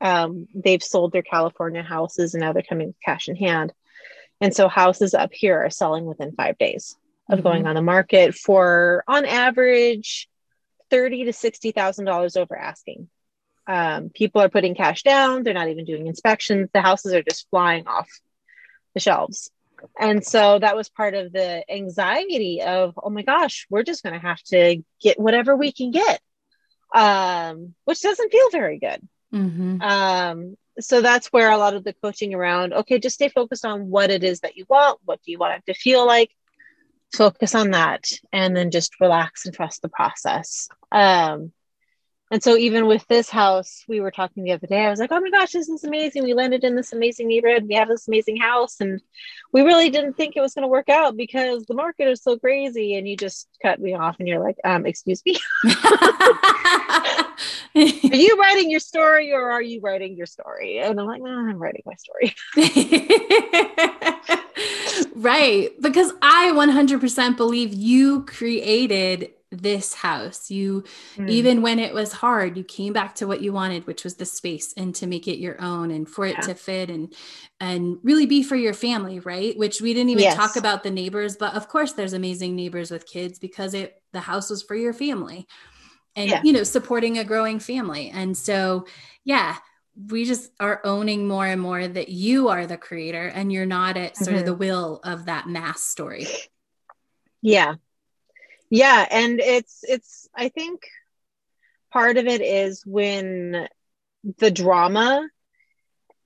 Um, 0.00 0.48
they've 0.54 0.82
sold 0.82 1.12
their 1.12 1.22
California 1.22 1.82
houses 1.82 2.34
and 2.34 2.42
now 2.42 2.52
they're 2.52 2.62
coming 2.62 2.94
cash 3.04 3.28
in 3.28 3.36
hand. 3.36 3.72
And 4.40 4.54
so 4.54 4.68
houses 4.68 5.14
up 5.14 5.30
here 5.32 5.64
are 5.64 5.70
selling 5.70 6.04
within 6.04 6.32
five 6.32 6.58
days 6.58 6.96
of 7.30 7.38
mm-hmm. 7.38 7.48
going 7.48 7.66
on 7.66 7.74
the 7.74 7.82
market 7.82 8.34
for, 8.34 9.02
on 9.08 9.24
average, 9.24 10.28
thirty 10.90 11.24
to 11.24 11.32
sixty 11.32 11.72
thousand 11.72 12.04
dollars 12.04 12.36
over 12.36 12.56
asking. 12.56 13.08
Um, 13.66 14.10
people 14.10 14.42
are 14.42 14.48
putting 14.48 14.74
cash 14.74 15.02
down; 15.02 15.42
they're 15.42 15.54
not 15.54 15.68
even 15.68 15.84
doing 15.84 16.06
inspections. 16.06 16.68
The 16.72 16.82
houses 16.82 17.14
are 17.14 17.22
just 17.22 17.48
flying 17.50 17.86
off 17.86 18.08
the 18.94 19.00
shelves. 19.00 19.50
And 19.98 20.24
so 20.24 20.58
that 20.58 20.76
was 20.76 20.88
part 20.88 21.14
of 21.14 21.32
the 21.32 21.64
anxiety 21.70 22.62
of, 22.62 22.98
oh 23.02 23.10
my 23.10 23.22
gosh, 23.22 23.66
we're 23.70 23.82
just 23.82 24.02
going 24.02 24.14
to 24.14 24.26
have 24.26 24.42
to 24.44 24.82
get 25.00 25.18
whatever 25.18 25.56
we 25.56 25.72
can 25.72 25.90
get, 25.90 26.20
um, 26.94 27.74
which 27.84 28.00
doesn't 28.00 28.32
feel 28.32 28.50
very 28.50 28.78
good. 28.78 29.06
Mm-hmm. 29.32 29.82
Um, 29.82 30.56
so 30.80 31.00
that's 31.00 31.28
where 31.28 31.50
a 31.50 31.58
lot 31.58 31.74
of 31.74 31.84
the 31.84 31.92
coaching 31.94 32.34
around 32.34 32.72
okay 32.72 32.98
just 32.98 33.14
stay 33.14 33.28
focused 33.28 33.64
on 33.64 33.88
what 33.88 34.10
it 34.10 34.22
is 34.22 34.40
that 34.40 34.56
you 34.56 34.66
want 34.68 34.98
what 35.04 35.20
do 35.24 35.30
you 35.30 35.38
want 35.38 35.54
it 35.54 35.72
to 35.72 35.78
feel 35.78 36.06
like 36.06 36.30
focus 37.14 37.54
on 37.54 37.70
that 37.70 38.04
and 38.32 38.56
then 38.56 38.70
just 38.70 39.00
relax 39.00 39.46
and 39.46 39.54
trust 39.54 39.80
the 39.82 39.88
process 39.88 40.68
um 40.92 41.52
and 42.30 42.42
so 42.42 42.56
even 42.56 42.86
with 42.86 43.06
this 43.06 43.30
house, 43.30 43.84
we 43.86 44.00
were 44.00 44.10
talking 44.10 44.42
the 44.42 44.52
other 44.52 44.66
day. 44.66 44.84
I 44.84 44.90
was 44.90 44.98
like, 44.98 45.12
"Oh 45.12 45.20
my 45.20 45.30
gosh, 45.30 45.52
this 45.52 45.68
is 45.68 45.84
amazing! 45.84 46.24
We 46.24 46.34
landed 46.34 46.64
in 46.64 46.74
this 46.74 46.92
amazing 46.92 47.28
neighborhood. 47.28 47.66
We 47.68 47.74
have 47.74 47.88
this 47.88 48.08
amazing 48.08 48.38
house, 48.38 48.80
and 48.80 49.00
we 49.52 49.62
really 49.62 49.90
didn't 49.90 50.14
think 50.14 50.36
it 50.36 50.40
was 50.40 50.54
going 50.54 50.64
to 50.64 50.68
work 50.68 50.88
out 50.88 51.16
because 51.16 51.64
the 51.66 51.74
market 51.74 52.08
is 52.08 52.22
so 52.22 52.36
crazy." 52.38 52.96
And 52.96 53.08
you 53.08 53.16
just 53.16 53.48
cut 53.62 53.80
me 53.80 53.94
off, 53.94 54.16
and 54.18 54.26
you're 54.26 54.42
like, 54.42 54.56
um, 54.64 54.86
"Excuse 54.86 55.22
me, 55.24 55.38
are 55.64 55.76
you 57.74 58.36
writing 58.40 58.70
your 58.70 58.80
story, 58.80 59.32
or 59.32 59.50
are 59.50 59.62
you 59.62 59.80
writing 59.80 60.16
your 60.16 60.26
story?" 60.26 60.78
And 60.80 60.98
I'm 60.98 61.06
like, 61.06 61.22
"No, 61.22 61.30
I'm 61.30 61.58
writing 61.58 61.82
my 61.86 61.94
story." 61.94 62.34
right, 65.14 65.70
because 65.80 66.12
I 66.22 66.50
100% 66.52 67.36
believe 67.36 67.72
you 67.72 68.24
created 68.24 69.30
this 69.50 69.94
house. 69.94 70.50
You, 70.50 70.84
mm. 71.16 71.28
even 71.28 71.62
when 71.62 71.78
it 71.78 71.94
was 71.94 72.12
hard, 72.12 72.56
you 72.56 72.64
came 72.64 72.92
back 72.92 73.14
to 73.16 73.26
what 73.26 73.42
you 73.42 73.52
wanted, 73.52 73.86
which 73.86 74.04
was 74.04 74.16
the 74.16 74.26
space 74.26 74.74
and 74.76 74.94
to 74.96 75.06
make 75.06 75.28
it 75.28 75.38
your 75.38 75.60
own 75.60 75.90
and 75.90 76.08
for 76.08 76.26
it 76.26 76.36
yeah. 76.36 76.40
to 76.42 76.54
fit 76.54 76.90
and, 76.90 77.14
and 77.60 77.98
really 78.02 78.26
be 78.26 78.42
for 78.42 78.56
your 78.56 78.74
family, 78.74 79.20
right? 79.20 79.56
Which 79.56 79.80
we 79.80 79.94
didn't 79.94 80.10
even 80.10 80.24
yes. 80.24 80.36
talk 80.36 80.56
about 80.56 80.82
the 80.82 80.90
neighbors, 80.90 81.36
but 81.36 81.54
of 81.54 81.68
course 81.68 81.92
there's 81.92 82.12
amazing 82.12 82.56
neighbors 82.56 82.90
with 82.90 83.06
kids 83.06 83.38
because 83.38 83.74
it, 83.74 84.00
the 84.12 84.20
house 84.20 84.50
was 84.50 84.62
for 84.62 84.74
your 84.74 84.92
family 84.92 85.46
and, 86.14 86.30
yeah. 86.30 86.42
you 86.42 86.52
know, 86.52 86.62
supporting 86.62 87.18
a 87.18 87.24
growing 87.24 87.58
family. 87.58 88.10
And 88.10 88.36
so, 88.36 88.86
yeah, 89.24 89.56
we 90.10 90.24
just 90.24 90.50
are 90.60 90.80
owning 90.84 91.26
more 91.26 91.46
and 91.46 91.60
more 91.60 91.86
that 91.86 92.08
you 92.08 92.48
are 92.48 92.66
the 92.66 92.76
creator 92.76 93.26
and 93.26 93.50
you're 93.50 93.64
not 93.64 93.96
at 93.96 94.16
sort 94.16 94.30
mm-hmm. 94.30 94.38
of 94.38 94.44
the 94.44 94.54
will 94.54 95.00
of 95.04 95.26
that 95.26 95.48
mass 95.48 95.82
story. 95.82 96.26
Yeah, 97.42 97.76
yeah 98.70 99.06
and 99.10 99.40
it's 99.40 99.80
it's 99.82 100.28
i 100.34 100.48
think 100.48 100.82
part 101.92 102.16
of 102.16 102.26
it 102.26 102.40
is 102.40 102.82
when 102.84 103.68
the 104.38 104.50
drama 104.50 105.26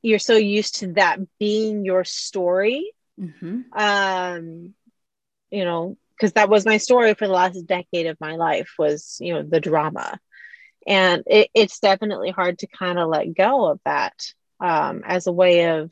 you're 0.03 0.19
so 0.19 0.37
used 0.37 0.77
to 0.77 0.93
that 0.95 1.19
being 1.39 1.85
your 1.85 2.05
story. 2.05 2.93
Mm-hmm. 3.21 3.79
um 3.79 4.75
you 5.51 5.65
know 5.65 5.99
because 6.17 6.33
that 6.33 6.49
was 6.49 6.65
my 6.65 6.79
story 6.79 7.13
for 7.15 7.27
the 7.27 7.33
last 7.33 7.67
decade 7.67 8.07
of 8.07 8.19
my 8.21 8.37
life 8.37 8.75
was 8.79 9.19
you 9.21 9.35
know 9.35 9.43
the 9.43 9.61
drama. 9.61 10.19
And 10.87 11.23
it, 11.27 11.51
it's 11.55 11.81
definitely 11.81 12.31
hard 12.31 12.59
to 12.61 12.67
kind 12.67 12.99
of 12.99 13.09
let 13.09 13.35
go 13.35 13.67
of 13.67 13.81
that 13.85 14.15
um, 14.61 15.03
as 15.05 15.27
a 15.27 15.33
way 15.33 15.67
of 15.67 15.91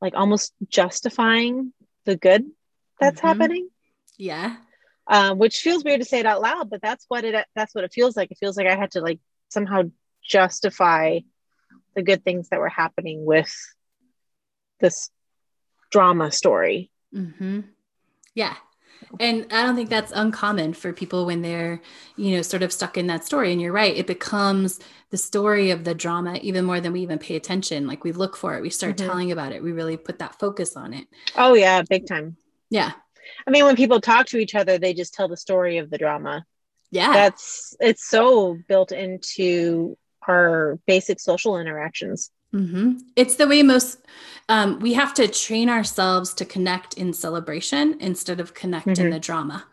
like 0.00 0.14
almost 0.14 0.52
justifying 0.68 1.72
the 2.04 2.16
good 2.16 2.44
that's 3.00 3.18
mm-hmm. 3.18 3.26
happening. 3.26 3.68
Yeah. 4.18 4.56
Um, 5.06 5.38
which 5.38 5.58
feels 5.58 5.82
weird 5.82 6.00
to 6.00 6.06
say 6.06 6.20
it 6.20 6.26
out 6.26 6.40
loud, 6.40 6.70
but 6.70 6.82
that's 6.82 7.04
what 7.08 7.24
it 7.24 7.46
that's 7.56 7.74
what 7.74 7.84
it 7.84 7.92
feels 7.92 8.16
like. 8.16 8.30
It 8.30 8.38
feels 8.38 8.56
like 8.56 8.68
I 8.68 8.76
had 8.76 8.92
to 8.92 9.00
like 9.00 9.18
somehow 9.48 9.84
justify 10.22 11.20
the 11.96 12.02
good 12.02 12.24
things 12.24 12.48
that 12.50 12.60
were 12.60 12.68
happening 12.68 13.24
with 13.24 13.52
this 14.78 15.10
drama 15.90 16.30
story. 16.30 16.90
Mm-hmm. 17.14 17.60
Yeah. 18.34 18.54
And 19.18 19.46
I 19.50 19.62
don't 19.62 19.74
think 19.74 19.88
that's 19.88 20.12
uncommon 20.14 20.74
for 20.74 20.92
people 20.92 21.26
when 21.26 21.42
they're, 21.42 21.80
you 22.16 22.36
know, 22.36 22.42
sort 22.42 22.62
of 22.62 22.72
stuck 22.72 22.96
in 22.96 23.06
that 23.08 23.24
story. 23.24 23.50
And 23.50 23.60
you're 23.60 23.72
right, 23.72 23.96
it 23.96 24.06
becomes 24.06 24.78
the 25.10 25.16
story 25.16 25.70
of 25.70 25.84
the 25.84 25.94
drama 25.94 26.38
even 26.42 26.64
more 26.64 26.80
than 26.80 26.92
we 26.92 27.00
even 27.00 27.18
pay 27.18 27.34
attention. 27.34 27.86
Like 27.86 28.04
we 28.04 28.12
look 28.12 28.36
for 28.36 28.56
it, 28.56 28.62
we 28.62 28.70
start 28.70 28.96
mm-hmm. 28.96 29.08
telling 29.08 29.32
about 29.32 29.52
it, 29.52 29.62
we 29.62 29.72
really 29.72 29.96
put 29.96 30.18
that 30.18 30.38
focus 30.38 30.76
on 30.76 30.92
it. 30.92 31.08
Oh, 31.34 31.54
yeah, 31.54 31.82
big 31.82 32.06
time. 32.06 32.36
Yeah. 32.70 32.92
I 33.46 33.50
mean, 33.50 33.64
when 33.64 33.76
people 33.76 34.00
talk 34.00 34.26
to 34.26 34.38
each 34.38 34.54
other, 34.54 34.78
they 34.78 34.94
just 34.94 35.14
tell 35.14 35.28
the 35.28 35.36
story 35.36 35.78
of 35.78 35.90
the 35.90 35.98
drama. 35.98 36.44
Yeah. 36.90 37.12
That's 37.12 37.76
it's 37.80 38.08
so 38.08 38.58
built 38.68 38.92
into 38.92 39.96
our 40.26 40.78
basic 40.86 41.20
social 41.20 41.58
interactions. 41.58 42.30
Mm-hmm. 42.54 42.98
It's 43.14 43.36
the 43.36 43.46
way 43.46 43.62
most 43.62 43.98
um, 44.48 44.80
we 44.80 44.94
have 44.94 45.14
to 45.14 45.28
train 45.28 45.68
ourselves 45.68 46.34
to 46.34 46.44
connect 46.44 46.94
in 46.94 47.12
celebration 47.12 47.96
instead 48.00 48.40
of 48.40 48.54
connect 48.54 48.88
mm-hmm. 48.88 49.04
in 49.04 49.10
the 49.10 49.20
drama 49.20 49.64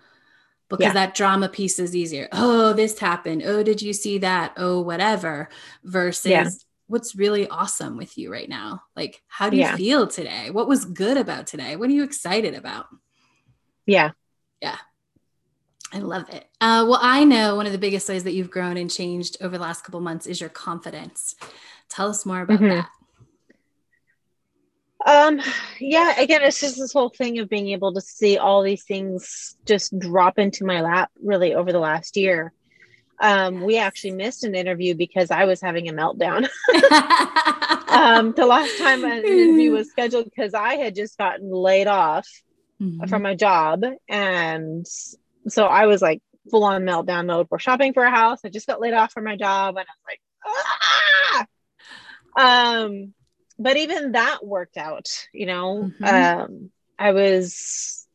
because 0.70 0.84
yeah. 0.84 0.94
that 0.94 1.16
drama 1.16 1.50
piece 1.50 1.80
is 1.80 1.96
easier. 1.96 2.28
Oh, 2.32 2.74
this 2.74 3.00
happened. 3.00 3.44
Oh, 3.44 3.64
did 3.64 3.82
you 3.82 3.94
see 3.94 4.20
that? 4.20 4.54
Oh, 4.58 4.82
whatever. 4.82 5.50
Versus 5.84 6.30
yeah. 6.30 6.50
What's 6.88 7.16
really 7.16 7.48
awesome 7.48 7.98
with 7.98 8.18
you 8.18 8.32
right 8.32 8.50
now? 8.50 8.84
Like, 8.96 9.22
how 9.28 9.50
do 9.50 9.58
you 9.58 9.64
yeah. 9.64 9.76
feel 9.76 10.08
today? 10.08 10.50
What 10.50 10.68
was 10.68 10.86
good 10.86 11.18
about 11.18 11.48
today? 11.48 11.76
What 11.76 11.90
are 11.90 11.94
you 11.94 12.04
excited 12.04 12.56
about? 12.56 12.88
Yeah. 13.86 14.12
Yeah. 14.62 14.78
I 15.94 16.00
love 16.00 16.30
it. 16.30 16.46
Uh, 16.60 16.86
well, 16.88 17.00
I 17.02 17.24
know 17.24 17.56
one 17.56 17.66
of 17.66 17.72
the 17.72 17.78
biggest 17.78 18.10
ways 18.10 18.24
that 18.26 18.34
you've 18.34 18.52
grown 18.52 18.78
and 18.78 18.92
changed 18.92 19.38
over 19.42 19.58
the 19.58 19.64
last 19.64 19.84
couple 19.84 20.02
months 20.02 20.28
is 20.28 20.42
your 20.42 20.50
confidence. 20.50 21.36
Tell 21.90 22.10
us 22.10 22.26
more 22.26 22.42
about 22.42 22.60
mm-hmm. 22.60 22.70
that. 22.70 22.90
Um, 25.06 25.40
yeah, 25.80 26.20
again, 26.20 26.42
it's 26.42 26.60
just 26.60 26.78
this 26.78 26.92
whole 26.92 27.10
thing 27.10 27.40
of 27.40 27.48
being 27.48 27.70
able 27.70 27.94
to 27.94 28.02
see 28.02 28.38
all 28.38 28.62
these 28.62 28.84
things 28.84 29.56
just 29.66 29.98
drop 29.98 30.38
into 30.38 30.66
my 30.66 30.82
lap 30.82 31.12
really 31.24 31.54
over 31.54 31.72
the 31.72 31.80
last 31.80 32.18
year. 32.18 32.52
Um, 33.20 33.62
we 33.62 33.78
actually 33.78 34.12
missed 34.12 34.44
an 34.44 34.56
interview 34.56 34.96
because 34.96 35.32
I 35.32 35.46
was 35.46 35.60
having 35.60 35.90
a 35.90 35.94
meltdown. 35.94 36.44
um, 37.88 38.34
the 38.34 38.46
last 38.46 38.78
time 38.78 39.04
an 39.04 39.26
interview 39.26 39.72
was 39.72 39.90
scheduled 39.92 40.26
because 40.26 40.54
I 40.54 40.76
had 40.76 40.96
just 40.96 41.18
gotten 41.18 41.52
laid 41.52 41.88
off 41.88 42.28
mm-hmm. 42.82 43.06
from 43.08 43.24
my 43.24 43.36
job. 43.36 43.84
And 44.08 44.86
so 45.48 45.66
I 45.66 45.88
was 45.88 46.02
like 46.02 46.22
full 46.52 46.64
on 46.64 46.84
meltdown 46.84 47.26
mode. 47.26 47.48
We're 47.50 47.60
shopping 47.60 47.94
for 47.94 48.04
a 48.04 48.12
house. 48.12 48.40
I 48.46 48.50
just 48.50 48.68
got 48.68 48.82
laid 48.82 48.94
off 48.94 49.12
from 49.12 49.24
my 49.24 49.36
job 49.36 49.78
and 49.78 49.86
I 49.88 49.94
was 49.94 50.06
like, 50.08 50.22
ah! 50.46 51.46
Um, 52.38 53.14
but 53.58 53.78
even 53.78 54.12
that 54.12 54.46
worked 54.46 54.78
out, 54.78 55.08
you 55.34 55.48
know. 55.48 55.92
Mm-hmm. 56.00 56.04
Um, 56.04 56.72
I 57.00 57.12
was 57.12 58.08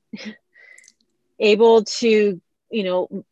able 1.39 1.85
to, 1.85 2.41
you 2.71 2.85
know, 2.85 3.25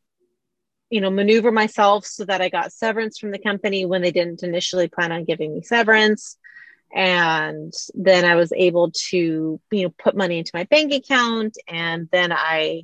you 0.91 1.01
know, 1.01 1.11
maneuver 1.11 1.53
myself 1.53 2.05
so 2.05 2.25
that 2.25 2.43
I 2.43 2.49
got 2.49 2.73
severance 2.73 3.19
from 3.19 3.31
the 3.31 3.39
company 3.39 3.87
when 3.87 4.03
they 4.03 4.11
didn't 4.11 4.43
initially 4.43 4.89
plan 4.89 5.13
on 5.13 5.25
giving 5.25 5.55
me 5.55 5.63
severance. 5.63 6.37
And 6.93 7.73
then 7.95 8.25
i 8.25 8.35
was 8.35 8.53
able 8.53 8.91
to 8.91 9.61
you 9.71 9.83
know 9.85 9.95
put 9.97 10.17
money 10.17 10.39
into 10.39 10.51
my 10.55 10.65
bank 10.65 10.93
account. 10.93 11.57
And 11.69 12.09
then 12.11 12.33
i 12.33 12.83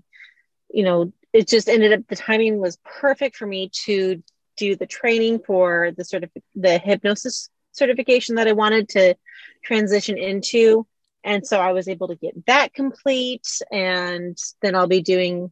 you 0.70 0.84
know 0.84 1.12
it 1.32 1.48
just 1.48 1.68
ended 1.68 1.92
up 1.92 2.06
the 2.08 2.14
timing 2.14 2.58
was 2.58 2.78
perfect 3.00 3.34
for 3.34 3.46
me 3.46 3.70
to 3.84 4.22
do 4.56 4.76
the 4.76 4.86
training 4.86 5.40
for 5.44 5.90
the 5.96 6.04
sort 6.04 6.22
of 6.22 6.30
the 6.54 6.78
hypnosis 6.78 7.50
certification 7.72 8.36
that 8.36 8.48
i 8.48 8.52
wanted 8.52 8.88
to 8.90 9.16
transition 9.64 10.16
into. 10.16 10.86
And 11.24 11.44
so 11.44 11.58
i 11.58 11.72
was 11.72 11.88
able 11.88 12.06
to 12.06 12.14
get 12.14 12.46
that 12.46 12.72
complete. 12.72 13.48
And 13.72 14.38
then 14.62 14.76
i'll 14.76 14.86
be 14.86 15.02
doing 15.02 15.50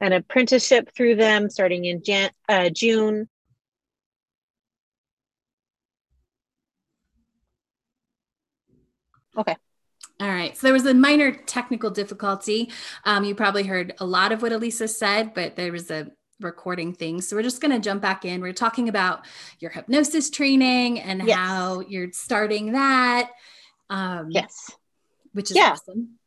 an 0.00 0.12
apprenticeship 0.12 0.90
through 0.94 1.16
them 1.16 1.50
starting 1.50 1.84
in 1.84 2.02
Jan- 2.02 2.30
uh, 2.48 2.70
june 2.70 3.28
Okay. 9.36 9.56
All 10.20 10.28
right. 10.28 10.56
So 10.56 10.66
there 10.66 10.74
was 10.74 10.84
a 10.84 10.92
minor 10.92 11.32
technical 11.32 11.90
difficulty. 11.90 12.70
Um, 13.04 13.24
you 13.24 13.34
probably 13.34 13.62
heard 13.62 13.94
a 14.00 14.04
lot 14.04 14.32
of 14.32 14.42
what 14.42 14.52
Elisa 14.52 14.86
said, 14.86 15.32
but 15.34 15.56
there 15.56 15.72
was 15.72 15.90
a 15.90 16.10
recording 16.40 16.92
thing. 16.92 17.20
So 17.20 17.36
we're 17.36 17.42
just 17.42 17.60
going 17.60 17.72
to 17.72 17.78
jump 17.78 18.02
back 18.02 18.24
in. 18.24 18.40
We're 18.40 18.52
talking 18.52 18.88
about 18.88 19.24
your 19.60 19.70
hypnosis 19.70 20.30
training 20.30 21.00
and 21.00 21.22
yes. 21.26 21.38
how 21.38 21.80
you're 21.80 22.12
starting 22.12 22.72
that. 22.72 23.30
Um, 23.88 24.28
yes. 24.30 24.70
Which 25.32 25.50
is 25.50 25.56
yeah. 25.56 25.70
awesome. 25.72 26.18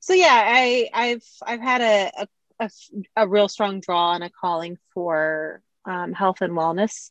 So 0.00 0.14
yeah, 0.14 0.42
I, 0.46 0.88
I've 0.94 1.24
I've 1.44 1.60
had 1.60 1.80
a, 1.82 2.22
a, 2.22 2.28
a, 2.60 2.70
a 3.16 3.28
real 3.28 3.48
strong 3.48 3.80
draw 3.80 4.14
and 4.14 4.24
a 4.24 4.30
calling 4.30 4.78
for 4.94 5.62
um, 5.84 6.12
health 6.12 6.40
and 6.40 6.52
wellness 6.52 7.10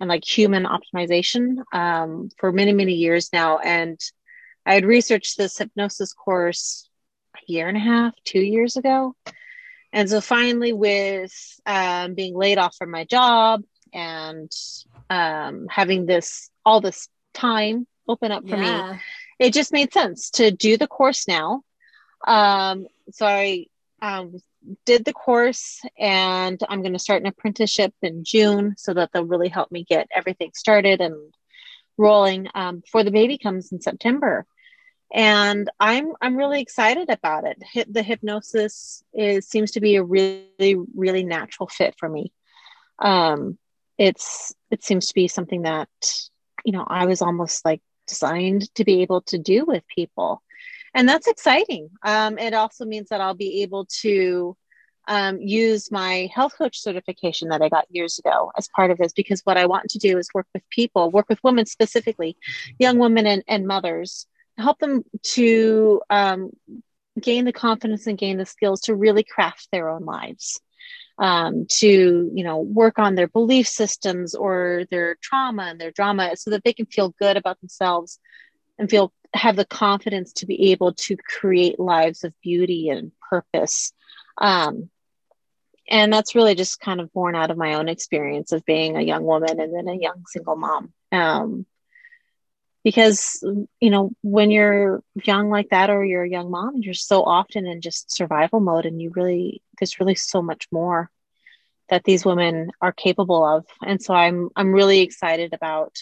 and 0.00 0.08
like 0.08 0.24
human 0.24 0.64
optimization 0.64 1.62
um, 1.72 2.28
for 2.38 2.52
many 2.52 2.72
many 2.72 2.94
years 2.94 3.30
now, 3.32 3.58
and 3.58 3.98
I 4.64 4.74
had 4.74 4.84
researched 4.84 5.36
this 5.36 5.58
hypnosis 5.58 6.12
course 6.12 6.88
a 7.36 7.52
year 7.52 7.68
and 7.68 7.76
a 7.76 7.80
half, 7.80 8.14
two 8.24 8.40
years 8.40 8.76
ago. 8.76 9.14
And 9.92 10.08
so 10.08 10.20
finally, 10.20 10.72
with 10.72 11.32
um, 11.66 12.14
being 12.14 12.34
laid 12.34 12.58
off 12.58 12.76
from 12.76 12.90
my 12.90 13.04
job 13.04 13.62
and 13.92 14.50
um, 15.10 15.66
having 15.68 16.06
this, 16.06 16.50
all 16.64 16.80
this 16.80 17.08
time 17.34 17.86
open 18.08 18.32
up 18.32 18.48
for 18.48 18.56
yeah. 18.56 18.92
me, 18.92 18.98
it 19.38 19.52
just 19.52 19.72
made 19.72 19.92
sense 19.92 20.30
to 20.30 20.50
do 20.50 20.76
the 20.76 20.86
course 20.86 21.28
now. 21.28 21.62
Um, 22.26 22.86
so 23.10 23.26
I 23.26 23.66
um, 24.02 24.36
did 24.84 25.04
the 25.04 25.12
course 25.12 25.80
and 25.98 26.60
I'm 26.68 26.82
going 26.82 26.92
to 26.92 26.98
start 26.98 27.22
an 27.22 27.28
apprenticeship 27.28 27.94
in 28.02 28.24
June 28.24 28.74
so 28.76 28.92
that 28.94 29.10
they'll 29.12 29.24
really 29.24 29.48
help 29.48 29.70
me 29.70 29.84
get 29.84 30.08
everything 30.14 30.50
started 30.54 31.00
and 31.00 31.32
rolling 31.96 32.48
um, 32.54 32.80
before 32.80 33.04
the 33.04 33.10
baby 33.10 33.38
comes 33.38 33.70
in 33.72 33.80
September. 33.80 34.44
And 35.14 35.70
I'm 35.78 36.12
I'm 36.20 36.36
really 36.36 36.60
excited 36.60 37.10
about 37.10 37.44
it. 37.44 37.62
The 37.92 38.02
hypnosis 38.02 39.04
is 39.12 39.46
seems 39.46 39.72
to 39.72 39.80
be 39.80 39.96
a 39.96 40.02
really 40.02 40.76
really 40.94 41.22
natural 41.22 41.68
fit 41.68 41.94
for 41.98 42.08
me. 42.08 42.32
Um, 42.98 43.58
it's 43.98 44.54
it 44.70 44.82
seems 44.82 45.08
to 45.08 45.14
be 45.14 45.28
something 45.28 45.62
that 45.62 45.90
you 46.64 46.72
know 46.72 46.84
I 46.86 47.04
was 47.04 47.20
almost 47.20 47.64
like 47.64 47.82
designed 48.06 48.74
to 48.76 48.84
be 48.84 49.02
able 49.02 49.20
to 49.22 49.38
do 49.38 49.64
with 49.66 49.86
people 49.86 50.42
and 50.94 51.08
that's 51.08 51.26
exciting. 51.26 51.90
Um, 52.02 52.38
it 52.38 52.54
also 52.54 52.84
means 52.84 53.08
that 53.08 53.20
I'll 53.20 53.34
be 53.34 53.62
able 53.62 53.86
to 54.02 54.56
um, 55.08 55.40
use 55.40 55.90
my 55.90 56.28
health 56.34 56.54
coach 56.56 56.80
certification 56.80 57.48
that 57.48 57.62
I 57.62 57.68
got 57.68 57.86
years 57.90 58.18
ago 58.18 58.52
as 58.56 58.68
part 58.68 58.90
of 58.90 58.98
this 58.98 59.12
because 59.12 59.40
what 59.42 59.56
I 59.56 59.66
want 59.66 59.90
to 59.90 59.98
do 59.98 60.18
is 60.18 60.28
work 60.32 60.46
with 60.54 60.68
people, 60.70 61.10
work 61.10 61.28
with 61.28 61.42
women 61.42 61.66
specifically, 61.66 62.36
young 62.78 62.98
women 62.98 63.26
and, 63.26 63.42
and 63.48 63.66
mothers, 63.66 64.26
help 64.58 64.78
them 64.78 65.02
to 65.22 66.02
um, 66.10 66.50
gain 67.20 67.44
the 67.44 67.52
confidence 67.52 68.06
and 68.06 68.18
gain 68.18 68.36
the 68.36 68.46
skills 68.46 68.82
to 68.82 68.94
really 68.94 69.24
craft 69.24 69.68
their 69.72 69.88
own 69.88 70.04
lives. 70.04 70.60
Um, 71.18 71.66
to 71.68 72.30
you 72.34 72.42
know 72.42 72.58
work 72.58 72.98
on 72.98 73.14
their 73.14 73.28
belief 73.28 73.68
systems 73.68 74.34
or 74.34 74.84
their 74.90 75.16
trauma 75.22 75.64
and 75.64 75.78
their 75.78 75.90
drama 75.90 76.34
so 76.36 76.50
that 76.50 76.64
they 76.64 76.72
can 76.72 76.86
feel 76.86 77.14
good 77.20 77.36
about 77.36 77.60
themselves 77.60 78.18
and 78.82 78.90
feel 78.90 79.12
have 79.32 79.56
the 79.56 79.64
confidence 79.64 80.34
to 80.34 80.46
be 80.46 80.72
able 80.72 80.92
to 80.92 81.16
create 81.16 81.80
lives 81.80 82.24
of 82.24 82.34
beauty 82.42 82.90
and 82.90 83.12
purpose. 83.30 83.92
Um, 84.36 84.90
and 85.88 86.12
that's 86.12 86.34
really 86.34 86.54
just 86.54 86.80
kind 86.80 87.00
of 87.00 87.12
born 87.12 87.34
out 87.34 87.50
of 87.50 87.56
my 87.56 87.74
own 87.74 87.88
experience 87.88 88.52
of 88.52 88.64
being 88.64 88.96
a 88.96 89.02
young 89.02 89.24
woman 89.24 89.60
and 89.60 89.74
then 89.74 89.88
a 89.88 89.98
young 89.98 90.24
single 90.26 90.56
mom. 90.56 90.92
Um, 91.12 91.64
because 92.84 93.44
you 93.78 93.90
know 93.90 94.10
when 94.22 94.50
you're 94.50 95.04
young 95.22 95.48
like 95.50 95.68
that 95.70 95.88
or 95.88 96.04
you're 96.04 96.24
a 96.24 96.28
young 96.28 96.50
mom 96.50 96.78
you're 96.78 96.94
so 96.94 97.22
often 97.22 97.64
in 97.64 97.80
just 97.80 98.10
survival 98.12 98.58
mode 98.58 98.86
and 98.86 99.00
you 99.00 99.12
really 99.14 99.62
there's 99.78 100.00
really 100.00 100.16
so 100.16 100.42
much 100.42 100.66
more 100.72 101.08
that 101.90 102.02
these 102.02 102.24
women 102.24 102.72
are 102.80 102.90
capable 102.90 103.44
of 103.44 103.64
and 103.86 104.02
so 104.02 104.12
i'm 104.12 104.48
i'm 104.56 104.72
really 104.72 104.98
excited 104.98 105.54
about 105.54 105.96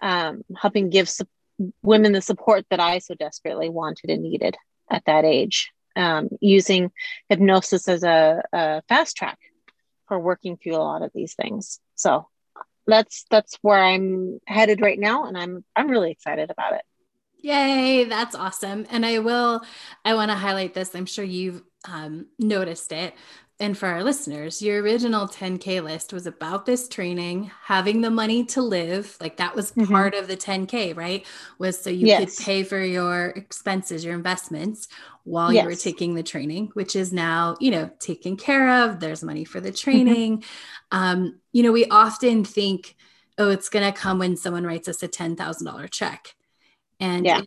um, 0.00 0.42
helping 0.56 0.90
give 0.90 1.08
women 1.82 2.12
the 2.12 2.20
support 2.20 2.66
that 2.70 2.80
I 2.80 2.98
so 2.98 3.14
desperately 3.14 3.68
wanted 3.68 4.10
and 4.10 4.22
needed 4.22 4.56
at 4.90 5.04
that 5.06 5.24
age, 5.24 5.70
um, 5.96 6.28
using 6.40 6.90
hypnosis 7.28 7.88
as 7.88 8.02
a, 8.02 8.42
a, 8.52 8.82
fast 8.88 9.16
track 9.16 9.38
for 10.08 10.18
working 10.18 10.56
through 10.56 10.76
a 10.76 10.78
lot 10.78 11.02
of 11.02 11.10
these 11.14 11.34
things. 11.34 11.80
So 11.94 12.28
that's 12.86 13.24
that's 13.30 13.58
where 13.62 13.82
I'm 13.82 14.40
headed 14.46 14.80
right 14.80 14.98
now, 14.98 15.24
and 15.26 15.38
I'm 15.38 15.64
I'm 15.74 15.88
really 15.88 16.10
excited 16.10 16.50
about 16.50 16.74
it. 16.74 16.82
Yay, 17.44 18.04
that's 18.04 18.34
awesome. 18.34 18.86
And 18.90 19.04
I 19.04 19.18
will, 19.18 19.60
I 20.02 20.14
want 20.14 20.30
to 20.30 20.34
highlight 20.34 20.72
this. 20.72 20.94
I'm 20.94 21.04
sure 21.04 21.26
you've 21.26 21.62
um, 21.86 22.28
noticed 22.38 22.90
it, 22.90 23.12
and 23.60 23.78
for 23.78 23.86
our 23.86 24.02
listeners, 24.02 24.60
your 24.60 24.82
original 24.82 25.28
10K 25.28 25.82
list 25.82 26.12
was 26.12 26.26
about 26.26 26.66
this 26.66 26.88
training, 26.88 27.52
having 27.62 28.00
the 28.00 28.10
money 28.10 28.44
to 28.46 28.60
live. 28.60 29.16
Like 29.20 29.36
that 29.36 29.54
was 29.54 29.70
mm-hmm. 29.72 29.92
part 29.92 30.14
of 30.14 30.26
the 30.26 30.36
10K, 30.36 30.96
right? 30.96 31.24
Was 31.58 31.80
so 31.80 31.88
you 31.88 32.08
yes. 32.08 32.36
could 32.36 32.44
pay 32.44 32.62
for 32.64 32.82
your 32.82 33.26
expenses, 33.36 34.04
your 34.04 34.14
investments 34.14 34.88
while 35.22 35.52
yes. 35.52 35.62
you 35.62 35.68
were 35.68 35.76
taking 35.76 36.14
the 36.14 36.24
training, 36.24 36.70
which 36.74 36.96
is 36.96 37.12
now, 37.12 37.56
you 37.60 37.70
know, 37.70 37.90
taken 38.00 38.36
care 38.36 38.84
of. 38.84 38.98
There's 38.98 39.22
money 39.22 39.44
for 39.44 39.60
the 39.60 39.70
mm-hmm. 39.70 39.90
training. 39.90 40.38
Mm-hmm. 40.38 40.98
Um, 40.98 41.40
you 41.52 41.62
know, 41.62 41.72
we 41.72 41.86
often 41.86 42.44
think, 42.44 42.96
oh, 43.38 43.50
it's 43.50 43.68
going 43.68 43.84
to 43.84 43.96
come 43.96 44.18
when 44.18 44.36
someone 44.36 44.64
writes 44.64 44.88
us 44.88 45.02
a 45.04 45.08
$10,000 45.08 45.90
check. 45.90 46.34
And 46.98 47.24
yeah 47.24 47.42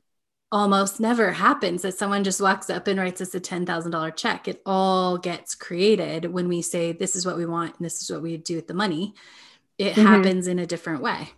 almost 0.52 1.00
never 1.00 1.32
happens 1.34 1.82
that 1.82 1.98
someone 1.98 2.24
just 2.24 2.40
walks 2.42 2.70
up 2.70 2.88
and 2.88 3.00
writes 3.00 3.22
us 3.22 3.36
a 3.36 3.40
$10,000 3.40 4.16
check. 4.16 4.48
It 4.48 4.62
all 4.66 5.18
gets 5.18 5.56
created 5.56 6.32
when 6.32 6.48
we 6.48 6.62
say, 6.62 6.94
this 6.94 7.16
is 7.16 7.26
what 7.26 7.38
we 7.38 7.46
want 7.46 7.76
and 7.78 7.86
this 7.86 8.02
is 8.02 8.10
what 8.10 8.22
we 8.22 8.38
do 8.38 8.56
with 8.56 8.68
the 8.68 8.74
money. 8.74 9.14
It 9.78 9.94
mm-hmm. 9.94 10.06
happens 10.06 10.48
in 10.48 10.60
a 10.60 10.66
different 10.66 11.02
way. 11.02 11.30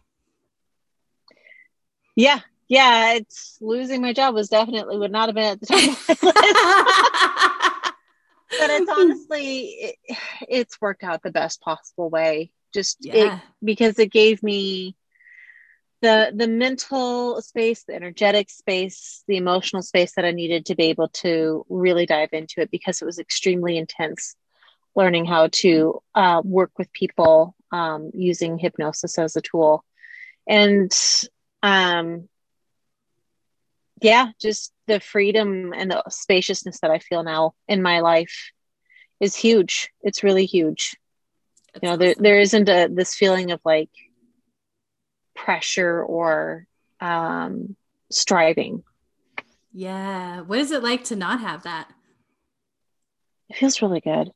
Yeah. 2.15 2.39
Yeah. 2.67 3.13
It's 3.13 3.57
losing 3.61 4.01
my 4.01 4.13
job 4.13 4.35
was 4.35 4.49
definitely 4.49 4.97
would 4.97 5.11
not 5.11 5.29
have 5.29 5.35
been 5.35 5.51
at 5.53 5.59
the 5.59 5.65
top 5.65 5.79
of 5.79 6.23
my 6.23 6.31
list. 6.31 7.93
but 8.59 8.69
it's 8.69 8.91
honestly, 8.91 9.59
it, 9.61 9.95
it's 10.47 10.81
worked 10.81 11.03
out 11.03 11.23
the 11.23 11.31
best 11.31 11.61
possible 11.61 12.09
way. 12.09 12.51
Just 12.73 12.97
yeah. 13.01 13.37
it, 13.37 13.41
because 13.63 13.97
it 13.97 14.11
gave 14.11 14.43
me 14.43 14.95
the 16.01 16.31
the 16.35 16.47
mental 16.47 17.41
space 17.41 17.83
the 17.83 17.95
energetic 17.95 18.49
space 18.49 19.23
the 19.27 19.37
emotional 19.37 19.81
space 19.81 20.13
that 20.15 20.25
i 20.25 20.31
needed 20.31 20.65
to 20.65 20.75
be 20.75 20.85
able 20.85 21.09
to 21.09 21.65
really 21.69 22.05
dive 22.05 22.29
into 22.33 22.61
it 22.61 22.71
because 22.71 23.01
it 23.01 23.05
was 23.05 23.19
extremely 23.19 23.77
intense 23.77 24.35
learning 24.95 25.25
how 25.25 25.47
to 25.51 26.01
uh, 26.15 26.41
work 26.43 26.71
with 26.77 26.91
people 26.91 27.55
um, 27.71 28.09
using 28.13 28.57
hypnosis 28.57 29.19
as 29.19 29.35
a 29.35 29.41
tool. 29.41 29.85
And 30.47 30.91
um, 31.61 32.27
yeah 34.01 34.31
just 34.41 34.73
the 34.87 34.99
freedom 34.99 35.73
and 35.73 35.91
the 35.91 36.01
spaciousness 36.09 36.79
that 36.79 36.89
i 36.89 36.99
feel 36.99 37.21
now 37.21 37.53
in 37.67 37.81
my 37.81 37.99
life 37.99 38.51
is 39.19 39.35
huge. 39.35 39.89
It's 40.01 40.23
really 40.23 40.45
huge. 40.45 40.95
That's 41.73 41.83
you 41.83 41.87
know 41.87 41.93
awesome. 41.93 41.99
there, 41.99 42.15
there 42.19 42.39
isn't 42.39 42.69
a 42.69 42.87
this 42.87 43.15
feeling 43.15 43.51
of 43.51 43.59
like 43.65 43.89
pressure 45.43 46.03
or 46.03 46.67
um, 46.99 47.75
striving. 48.11 48.83
Yeah. 49.71 50.41
What 50.41 50.59
is 50.59 50.71
it 50.71 50.83
like 50.83 51.05
to 51.05 51.15
not 51.15 51.39
have 51.41 51.63
that? 51.63 51.89
It 53.49 53.57
feels 53.57 53.81
really 53.81 54.01
good. 54.01 54.31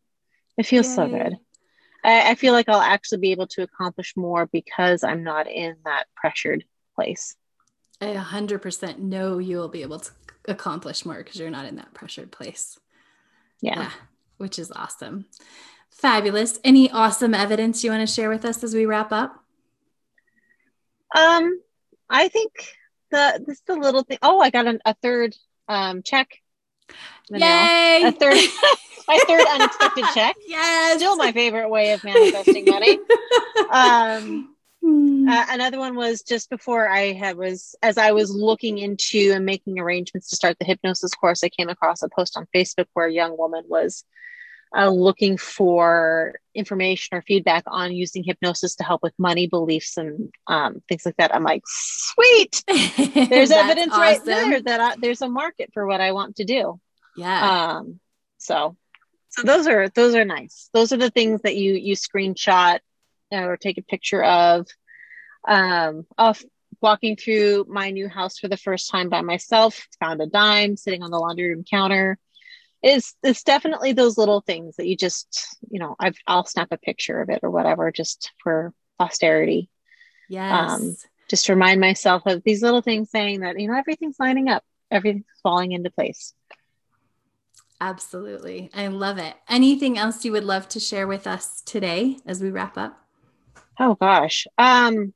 It 0.57 0.65
feels 0.65 0.87
Yay. 0.87 0.95
so 0.95 1.07
good. 1.07 1.33
I, 2.03 2.31
I 2.31 2.35
feel 2.35 2.53
like 2.53 2.69
I'll 2.69 2.81
actually 2.81 3.19
be 3.19 3.31
able 3.31 3.47
to 3.47 3.63
accomplish 3.63 4.15
more 4.15 4.47
because 4.47 5.03
I'm 5.03 5.23
not 5.23 5.47
in 5.49 5.75
that 5.85 6.05
pressured 6.15 6.63
place. 6.95 7.35
I 8.01 8.13
100% 8.13 8.99
know 8.99 9.37
you 9.37 9.57
will 9.57 9.69
be 9.69 9.81
able 9.81 9.99
to 9.99 10.11
accomplish 10.47 11.05
more 11.05 11.17
because 11.17 11.39
you're 11.39 11.49
not 11.49 11.65
in 11.65 11.77
that 11.77 11.93
pressured 11.93 12.31
place. 12.31 12.77
Yeah. 13.61 13.79
yeah. 13.79 13.91
Which 14.37 14.59
is 14.59 14.71
awesome. 14.75 15.25
Fabulous. 15.89 16.59
Any 16.63 16.89
awesome 16.91 17.33
evidence 17.33 17.83
you 17.83 17.91
want 17.91 18.07
to 18.07 18.13
share 18.13 18.29
with 18.29 18.45
us 18.45 18.63
as 18.63 18.73
we 18.73 18.85
wrap 18.85 19.11
up? 19.11 19.42
Um, 21.13 21.59
I 22.09 22.27
think 22.27 22.51
the 23.11 23.43
this 23.45 23.57
is 23.57 23.63
the 23.65 23.75
little 23.75 24.03
thing. 24.03 24.17
Oh, 24.21 24.39
I 24.39 24.49
got 24.49 24.67
an, 24.67 24.79
a 24.85 24.93
third 24.95 25.35
um 25.67 26.03
check. 26.03 26.29
Yay! 27.29 28.01
A 28.05 28.11
third, 28.11 28.37
my 29.07 29.19
third 29.27 29.45
unexpected 29.47 30.05
check. 30.13 30.35
Yes, 30.45 30.97
still 30.97 31.15
my 31.15 31.31
favorite 31.31 31.69
way 31.69 31.93
of 31.93 32.03
manifesting 32.03 32.65
money. 32.65 32.99
Um, 33.71 34.55
hmm. 34.81 35.27
uh, 35.27 35.45
another 35.49 35.79
one 35.79 35.95
was 35.95 36.21
just 36.21 36.49
before 36.49 36.87
I 36.89 37.13
had 37.13 37.37
was 37.37 37.75
as 37.81 37.97
I 37.97 38.11
was 38.11 38.31
looking 38.35 38.77
into 38.77 39.31
and 39.33 39.45
making 39.45 39.79
arrangements 39.79 40.29
to 40.29 40.35
start 40.35 40.57
the 40.59 40.65
hypnosis 40.65 41.13
course. 41.13 41.43
I 41.43 41.49
came 41.49 41.69
across 41.69 42.03
a 42.03 42.09
post 42.09 42.37
on 42.37 42.47
Facebook 42.53 42.87
where 42.93 43.07
a 43.07 43.13
young 43.13 43.37
woman 43.37 43.63
was 43.67 44.03
uh, 44.75 44.89
looking 44.89 45.37
for 45.37 46.39
information 46.55 47.17
or 47.17 47.21
feedback 47.21 47.63
on 47.67 47.91
using 47.91 48.23
hypnosis 48.23 48.75
to 48.75 48.83
help 48.83 49.03
with 49.03 49.13
money 49.17 49.47
beliefs 49.47 49.97
and 49.97 50.31
um, 50.47 50.81
things 50.89 51.05
like 51.05 51.15
that. 51.17 51.33
I'm 51.33 51.43
like 51.43 51.63
sweet! 51.65 52.63
There's 52.67 53.51
evidence 53.51 53.93
awesome. 53.93 54.01
right 54.01 54.25
there 54.25 54.61
that 54.61 54.79
I, 54.79 54.95
there's 54.99 55.21
a 55.21 55.29
market 55.29 55.71
for 55.73 55.85
what 55.85 56.01
i 56.01 56.11
want 56.11 56.37
to 56.37 56.45
do. 56.45 56.79
Yeah. 57.15 57.77
Um, 57.77 57.99
so 58.37 58.75
so 59.29 59.43
those 59.43 59.67
are 59.67 59.89
those 59.89 60.15
are 60.15 60.25
nice. 60.25 60.69
Those 60.73 60.93
are 60.93 60.97
the 60.97 61.09
things 61.09 61.41
that 61.41 61.55
you 61.55 61.73
you 61.73 61.95
screenshot 61.95 62.79
or 63.31 63.57
take 63.57 63.77
a 63.77 63.83
picture 63.83 64.23
of 64.23 64.67
um 65.47 66.05
of 66.17 66.43
walking 66.81 67.15
through 67.15 67.65
my 67.67 67.91
new 67.91 68.07
house 68.07 68.37
for 68.37 68.47
the 68.47 68.57
first 68.57 68.91
time 68.91 69.09
by 69.09 69.21
myself. 69.21 69.87
Found 69.99 70.21
a 70.21 70.27
dime 70.27 70.77
sitting 70.77 71.01
on 71.01 71.11
the 71.11 71.17
laundry 71.17 71.49
room 71.49 71.63
counter 71.63 72.19
it's 72.83 73.15
it's 73.23 73.43
definitely 73.43 73.93
those 73.93 74.17
little 74.17 74.41
things 74.41 74.75
that 74.75 74.87
you 74.87 74.97
just 74.97 75.57
you 75.71 75.79
know 75.79 75.95
I've, 75.99 76.17
i'll 76.27 76.45
snap 76.45 76.67
a 76.71 76.77
picture 76.77 77.21
of 77.21 77.29
it 77.29 77.39
or 77.41 77.49
whatever 77.49 77.91
just 77.91 78.31
for 78.43 78.73
posterity. 78.99 79.69
Yes. 80.29 80.71
um, 80.71 80.95
just 81.29 81.45
to 81.45 81.53
remind 81.53 81.79
myself 81.79 82.23
of 82.25 82.43
these 82.43 82.61
little 82.61 82.81
things 82.81 83.09
saying 83.09 83.41
that 83.41 83.59
you 83.59 83.67
know 83.67 83.77
everything's 83.77 84.17
lining 84.19 84.49
up. 84.49 84.63
Everything's 84.91 85.25
falling 85.41 85.71
into 85.71 85.89
place. 85.89 86.33
Absolutely. 87.81 88.69
I 88.73 88.87
love 88.87 89.17
it. 89.17 89.35
Anything 89.49 89.97
else 89.97 90.23
you 90.23 90.31
would 90.31 90.45
love 90.45 90.69
to 90.69 90.79
share 90.79 91.07
with 91.07 91.27
us 91.27 91.61
today 91.61 92.17
as 92.25 92.41
we 92.41 92.49
wrap 92.49 92.77
up? 92.77 92.97
Oh 93.79 93.95
gosh. 93.95 94.45
Um 94.57 95.13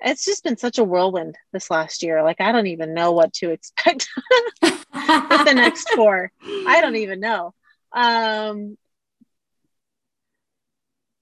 it's 0.00 0.24
just 0.24 0.44
been 0.44 0.56
such 0.56 0.78
a 0.78 0.84
whirlwind 0.84 1.36
this 1.52 1.70
last 1.70 2.02
year. 2.02 2.22
Like 2.22 2.40
I 2.40 2.52
don't 2.52 2.68
even 2.68 2.94
know 2.94 3.12
what 3.12 3.32
to 3.34 3.50
expect 3.50 4.08
with 5.08 5.44
the 5.44 5.52
next 5.54 5.90
four. 5.90 6.30
I 6.42 6.80
don't 6.80 6.96
even 6.96 7.20
know. 7.20 7.54
Um, 7.92 8.76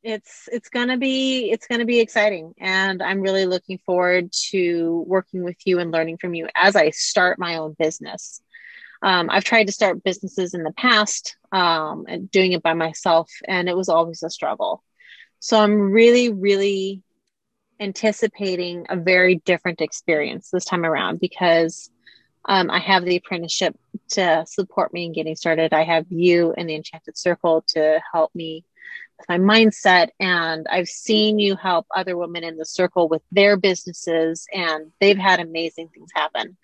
it's 0.02 0.48
it's 0.52 0.68
gonna 0.68 0.96
be 0.96 1.50
it's 1.50 1.66
gonna 1.66 1.84
be 1.84 1.98
exciting, 2.00 2.54
and 2.58 3.02
I'm 3.02 3.20
really 3.20 3.46
looking 3.46 3.78
forward 3.78 4.30
to 4.50 5.04
working 5.06 5.42
with 5.42 5.56
you 5.64 5.80
and 5.80 5.90
learning 5.90 6.18
from 6.18 6.34
you 6.34 6.48
as 6.54 6.76
I 6.76 6.90
start 6.90 7.38
my 7.38 7.56
own 7.56 7.74
business. 7.78 8.40
Um, 9.02 9.28
I've 9.30 9.44
tried 9.44 9.66
to 9.66 9.72
start 9.72 10.04
businesses 10.04 10.54
in 10.54 10.62
the 10.62 10.72
past 10.72 11.36
um, 11.52 12.06
and 12.08 12.30
doing 12.30 12.52
it 12.52 12.62
by 12.62 12.74
myself, 12.74 13.30
and 13.46 13.68
it 13.68 13.76
was 13.76 13.88
always 13.88 14.22
a 14.22 14.30
struggle. 14.30 14.82
So 15.40 15.58
I'm 15.60 15.90
really, 15.90 16.32
really 16.32 17.02
anticipating 17.78 18.86
a 18.88 18.96
very 18.96 19.36
different 19.44 19.80
experience 19.80 20.50
this 20.50 20.64
time 20.64 20.84
around 20.84 21.20
because 21.20 21.90
um, 22.46 22.70
I 22.70 22.78
have 22.78 23.04
the 23.04 23.16
apprenticeship 23.16 23.76
to 24.12 24.44
support 24.46 24.92
me 24.92 25.06
in 25.06 25.12
getting 25.12 25.36
started. 25.36 25.72
I 25.72 25.82
have 25.82 26.06
you 26.08 26.54
and 26.56 26.68
the 26.68 26.76
Enchanted 26.76 27.18
Circle 27.18 27.64
to 27.68 28.00
help 28.12 28.34
me 28.34 28.64
with 29.18 29.28
my 29.28 29.38
mindset. 29.38 30.10
And 30.20 30.66
I've 30.70 30.88
seen 30.88 31.38
you 31.38 31.56
help 31.56 31.86
other 31.94 32.16
women 32.16 32.44
in 32.44 32.56
the 32.56 32.64
circle 32.64 33.08
with 33.08 33.22
their 33.32 33.56
businesses, 33.56 34.46
and 34.52 34.92
they've 35.00 35.18
had 35.18 35.40
amazing 35.40 35.88
things 35.88 36.10
happen. 36.14 36.56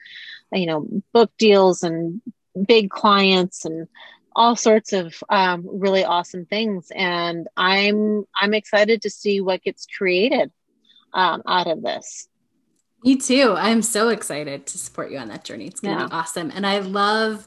You 0.53 0.67
know, 0.67 0.89
book 1.13 1.33
deals 1.39 1.83
and 1.83 2.21
big 2.67 2.91
clients 2.91 3.65
and 3.65 3.89
all 4.35 4.57
sorts 4.57 4.93
of 4.93 5.15
um, 5.29 5.67
really 5.67 6.05
awesome 6.05 6.47
things 6.47 6.91
and 6.95 7.49
i'm 7.57 8.25
i'm 8.35 8.55
excited 8.55 9.03
to 9.03 9.11
see 9.11 9.41
what 9.41 9.63
gets 9.63 9.87
created 9.87 10.51
um, 11.13 11.43
out 11.47 11.67
of 11.67 11.83
this 11.83 12.29
me 13.05 13.17
too 13.17 13.55
i'm 13.57 13.83
so 13.83 14.09
excited 14.09 14.67
to 14.67 14.79
support 14.79 15.11
you 15.11 15.19
on 15.19 15.29
that 15.29 15.45
journey 15.45 15.67
it's 15.67 15.81
going 15.81 15.97
to 15.97 16.03
yeah. 16.03 16.09
be 16.09 16.13
awesome 16.13 16.51
and 16.55 16.67
i 16.67 16.79
love 16.79 17.47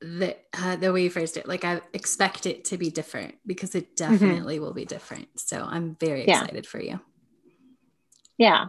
the 0.00 0.36
uh, 0.60 0.76
the 0.76 0.92
way 0.92 1.04
you 1.04 1.10
phrased 1.10 1.36
it 1.36 1.46
like 1.46 1.64
i 1.64 1.80
expect 1.92 2.46
it 2.46 2.64
to 2.64 2.76
be 2.76 2.90
different 2.90 3.36
because 3.46 3.74
it 3.74 3.94
mm-hmm. 3.94 4.12
definitely 4.12 4.56
mm-hmm. 4.56 4.64
will 4.64 4.74
be 4.74 4.84
different 4.84 5.28
so 5.36 5.64
i'm 5.68 5.96
very 6.00 6.22
excited 6.22 6.64
yeah. 6.64 6.70
for 6.70 6.80
you 6.80 7.00
yeah 8.38 8.66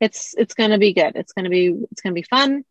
it's 0.00 0.34
it's 0.36 0.54
going 0.54 0.70
to 0.70 0.78
be 0.78 0.92
good 0.92 1.12
it's 1.14 1.32
going 1.32 1.44
to 1.44 1.50
be 1.50 1.68
it's 1.92 2.02
going 2.02 2.12
to 2.12 2.20
be 2.20 2.26
fun 2.28 2.64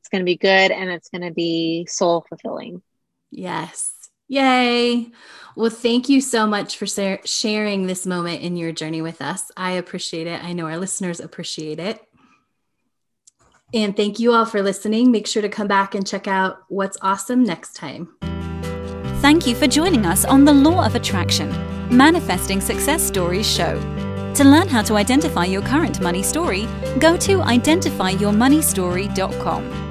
it's 0.00 0.08
going 0.08 0.20
to 0.20 0.26
be 0.26 0.36
good 0.36 0.70
and 0.70 0.90
it's 0.90 1.08
going 1.08 1.22
to 1.22 1.32
be 1.32 1.86
soul 1.86 2.24
fulfilling 2.28 2.82
Yes. 3.30 3.92
Yay. 4.28 5.10
Well, 5.56 5.70
thank 5.70 6.08
you 6.08 6.20
so 6.20 6.46
much 6.46 6.76
for 6.76 6.86
sharing 7.24 7.86
this 7.86 8.06
moment 8.06 8.42
in 8.42 8.56
your 8.56 8.72
journey 8.72 9.02
with 9.02 9.20
us. 9.20 9.50
I 9.56 9.72
appreciate 9.72 10.26
it. 10.26 10.42
I 10.42 10.52
know 10.52 10.66
our 10.66 10.78
listeners 10.78 11.20
appreciate 11.20 11.80
it. 11.80 12.00
And 13.72 13.96
thank 13.96 14.18
you 14.18 14.32
all 14.32 14.46
for 14.46 14.62
listening. 14.62 15.10
Make 15.10 15.26
sure 15.26 15.42
to 15.42 15.48
come 15.48 15.68
back 15.68 15.94
and 15.94 16.06
check 16.06 16.26
out 16.26 16.64
what's 16.68 16.98
awesome 17.02 17.44
next 17.44 17.74
time. 17.74 18.14
Thank 19.20 19.46
you 19.46 19.54
for 19.54 19.66
joining 19.66 20.06
us 20.06 20.24
on 20.24 20.44
the 20.44 20.52
Law 20.52 20.84
of 20.84 20.94
Attraction 20.94 21.50
Manifesting 21.94 22.60
Success 22.60 23.02
Stories 23.02 23.48
show. 23.48 23.78
To 24.34 24.44
learn 24.44 24.68
how 24.68 24.82
to 24.82 24.94
identify 24.94 25.44
your 25.44 25.62
current 25.62 26.00
money 26.00 26.22
story, 26.22 26.68
go 26.98 27.16
to 27.18 27.38
identifyyourmoneystory.com. 27.38 29.89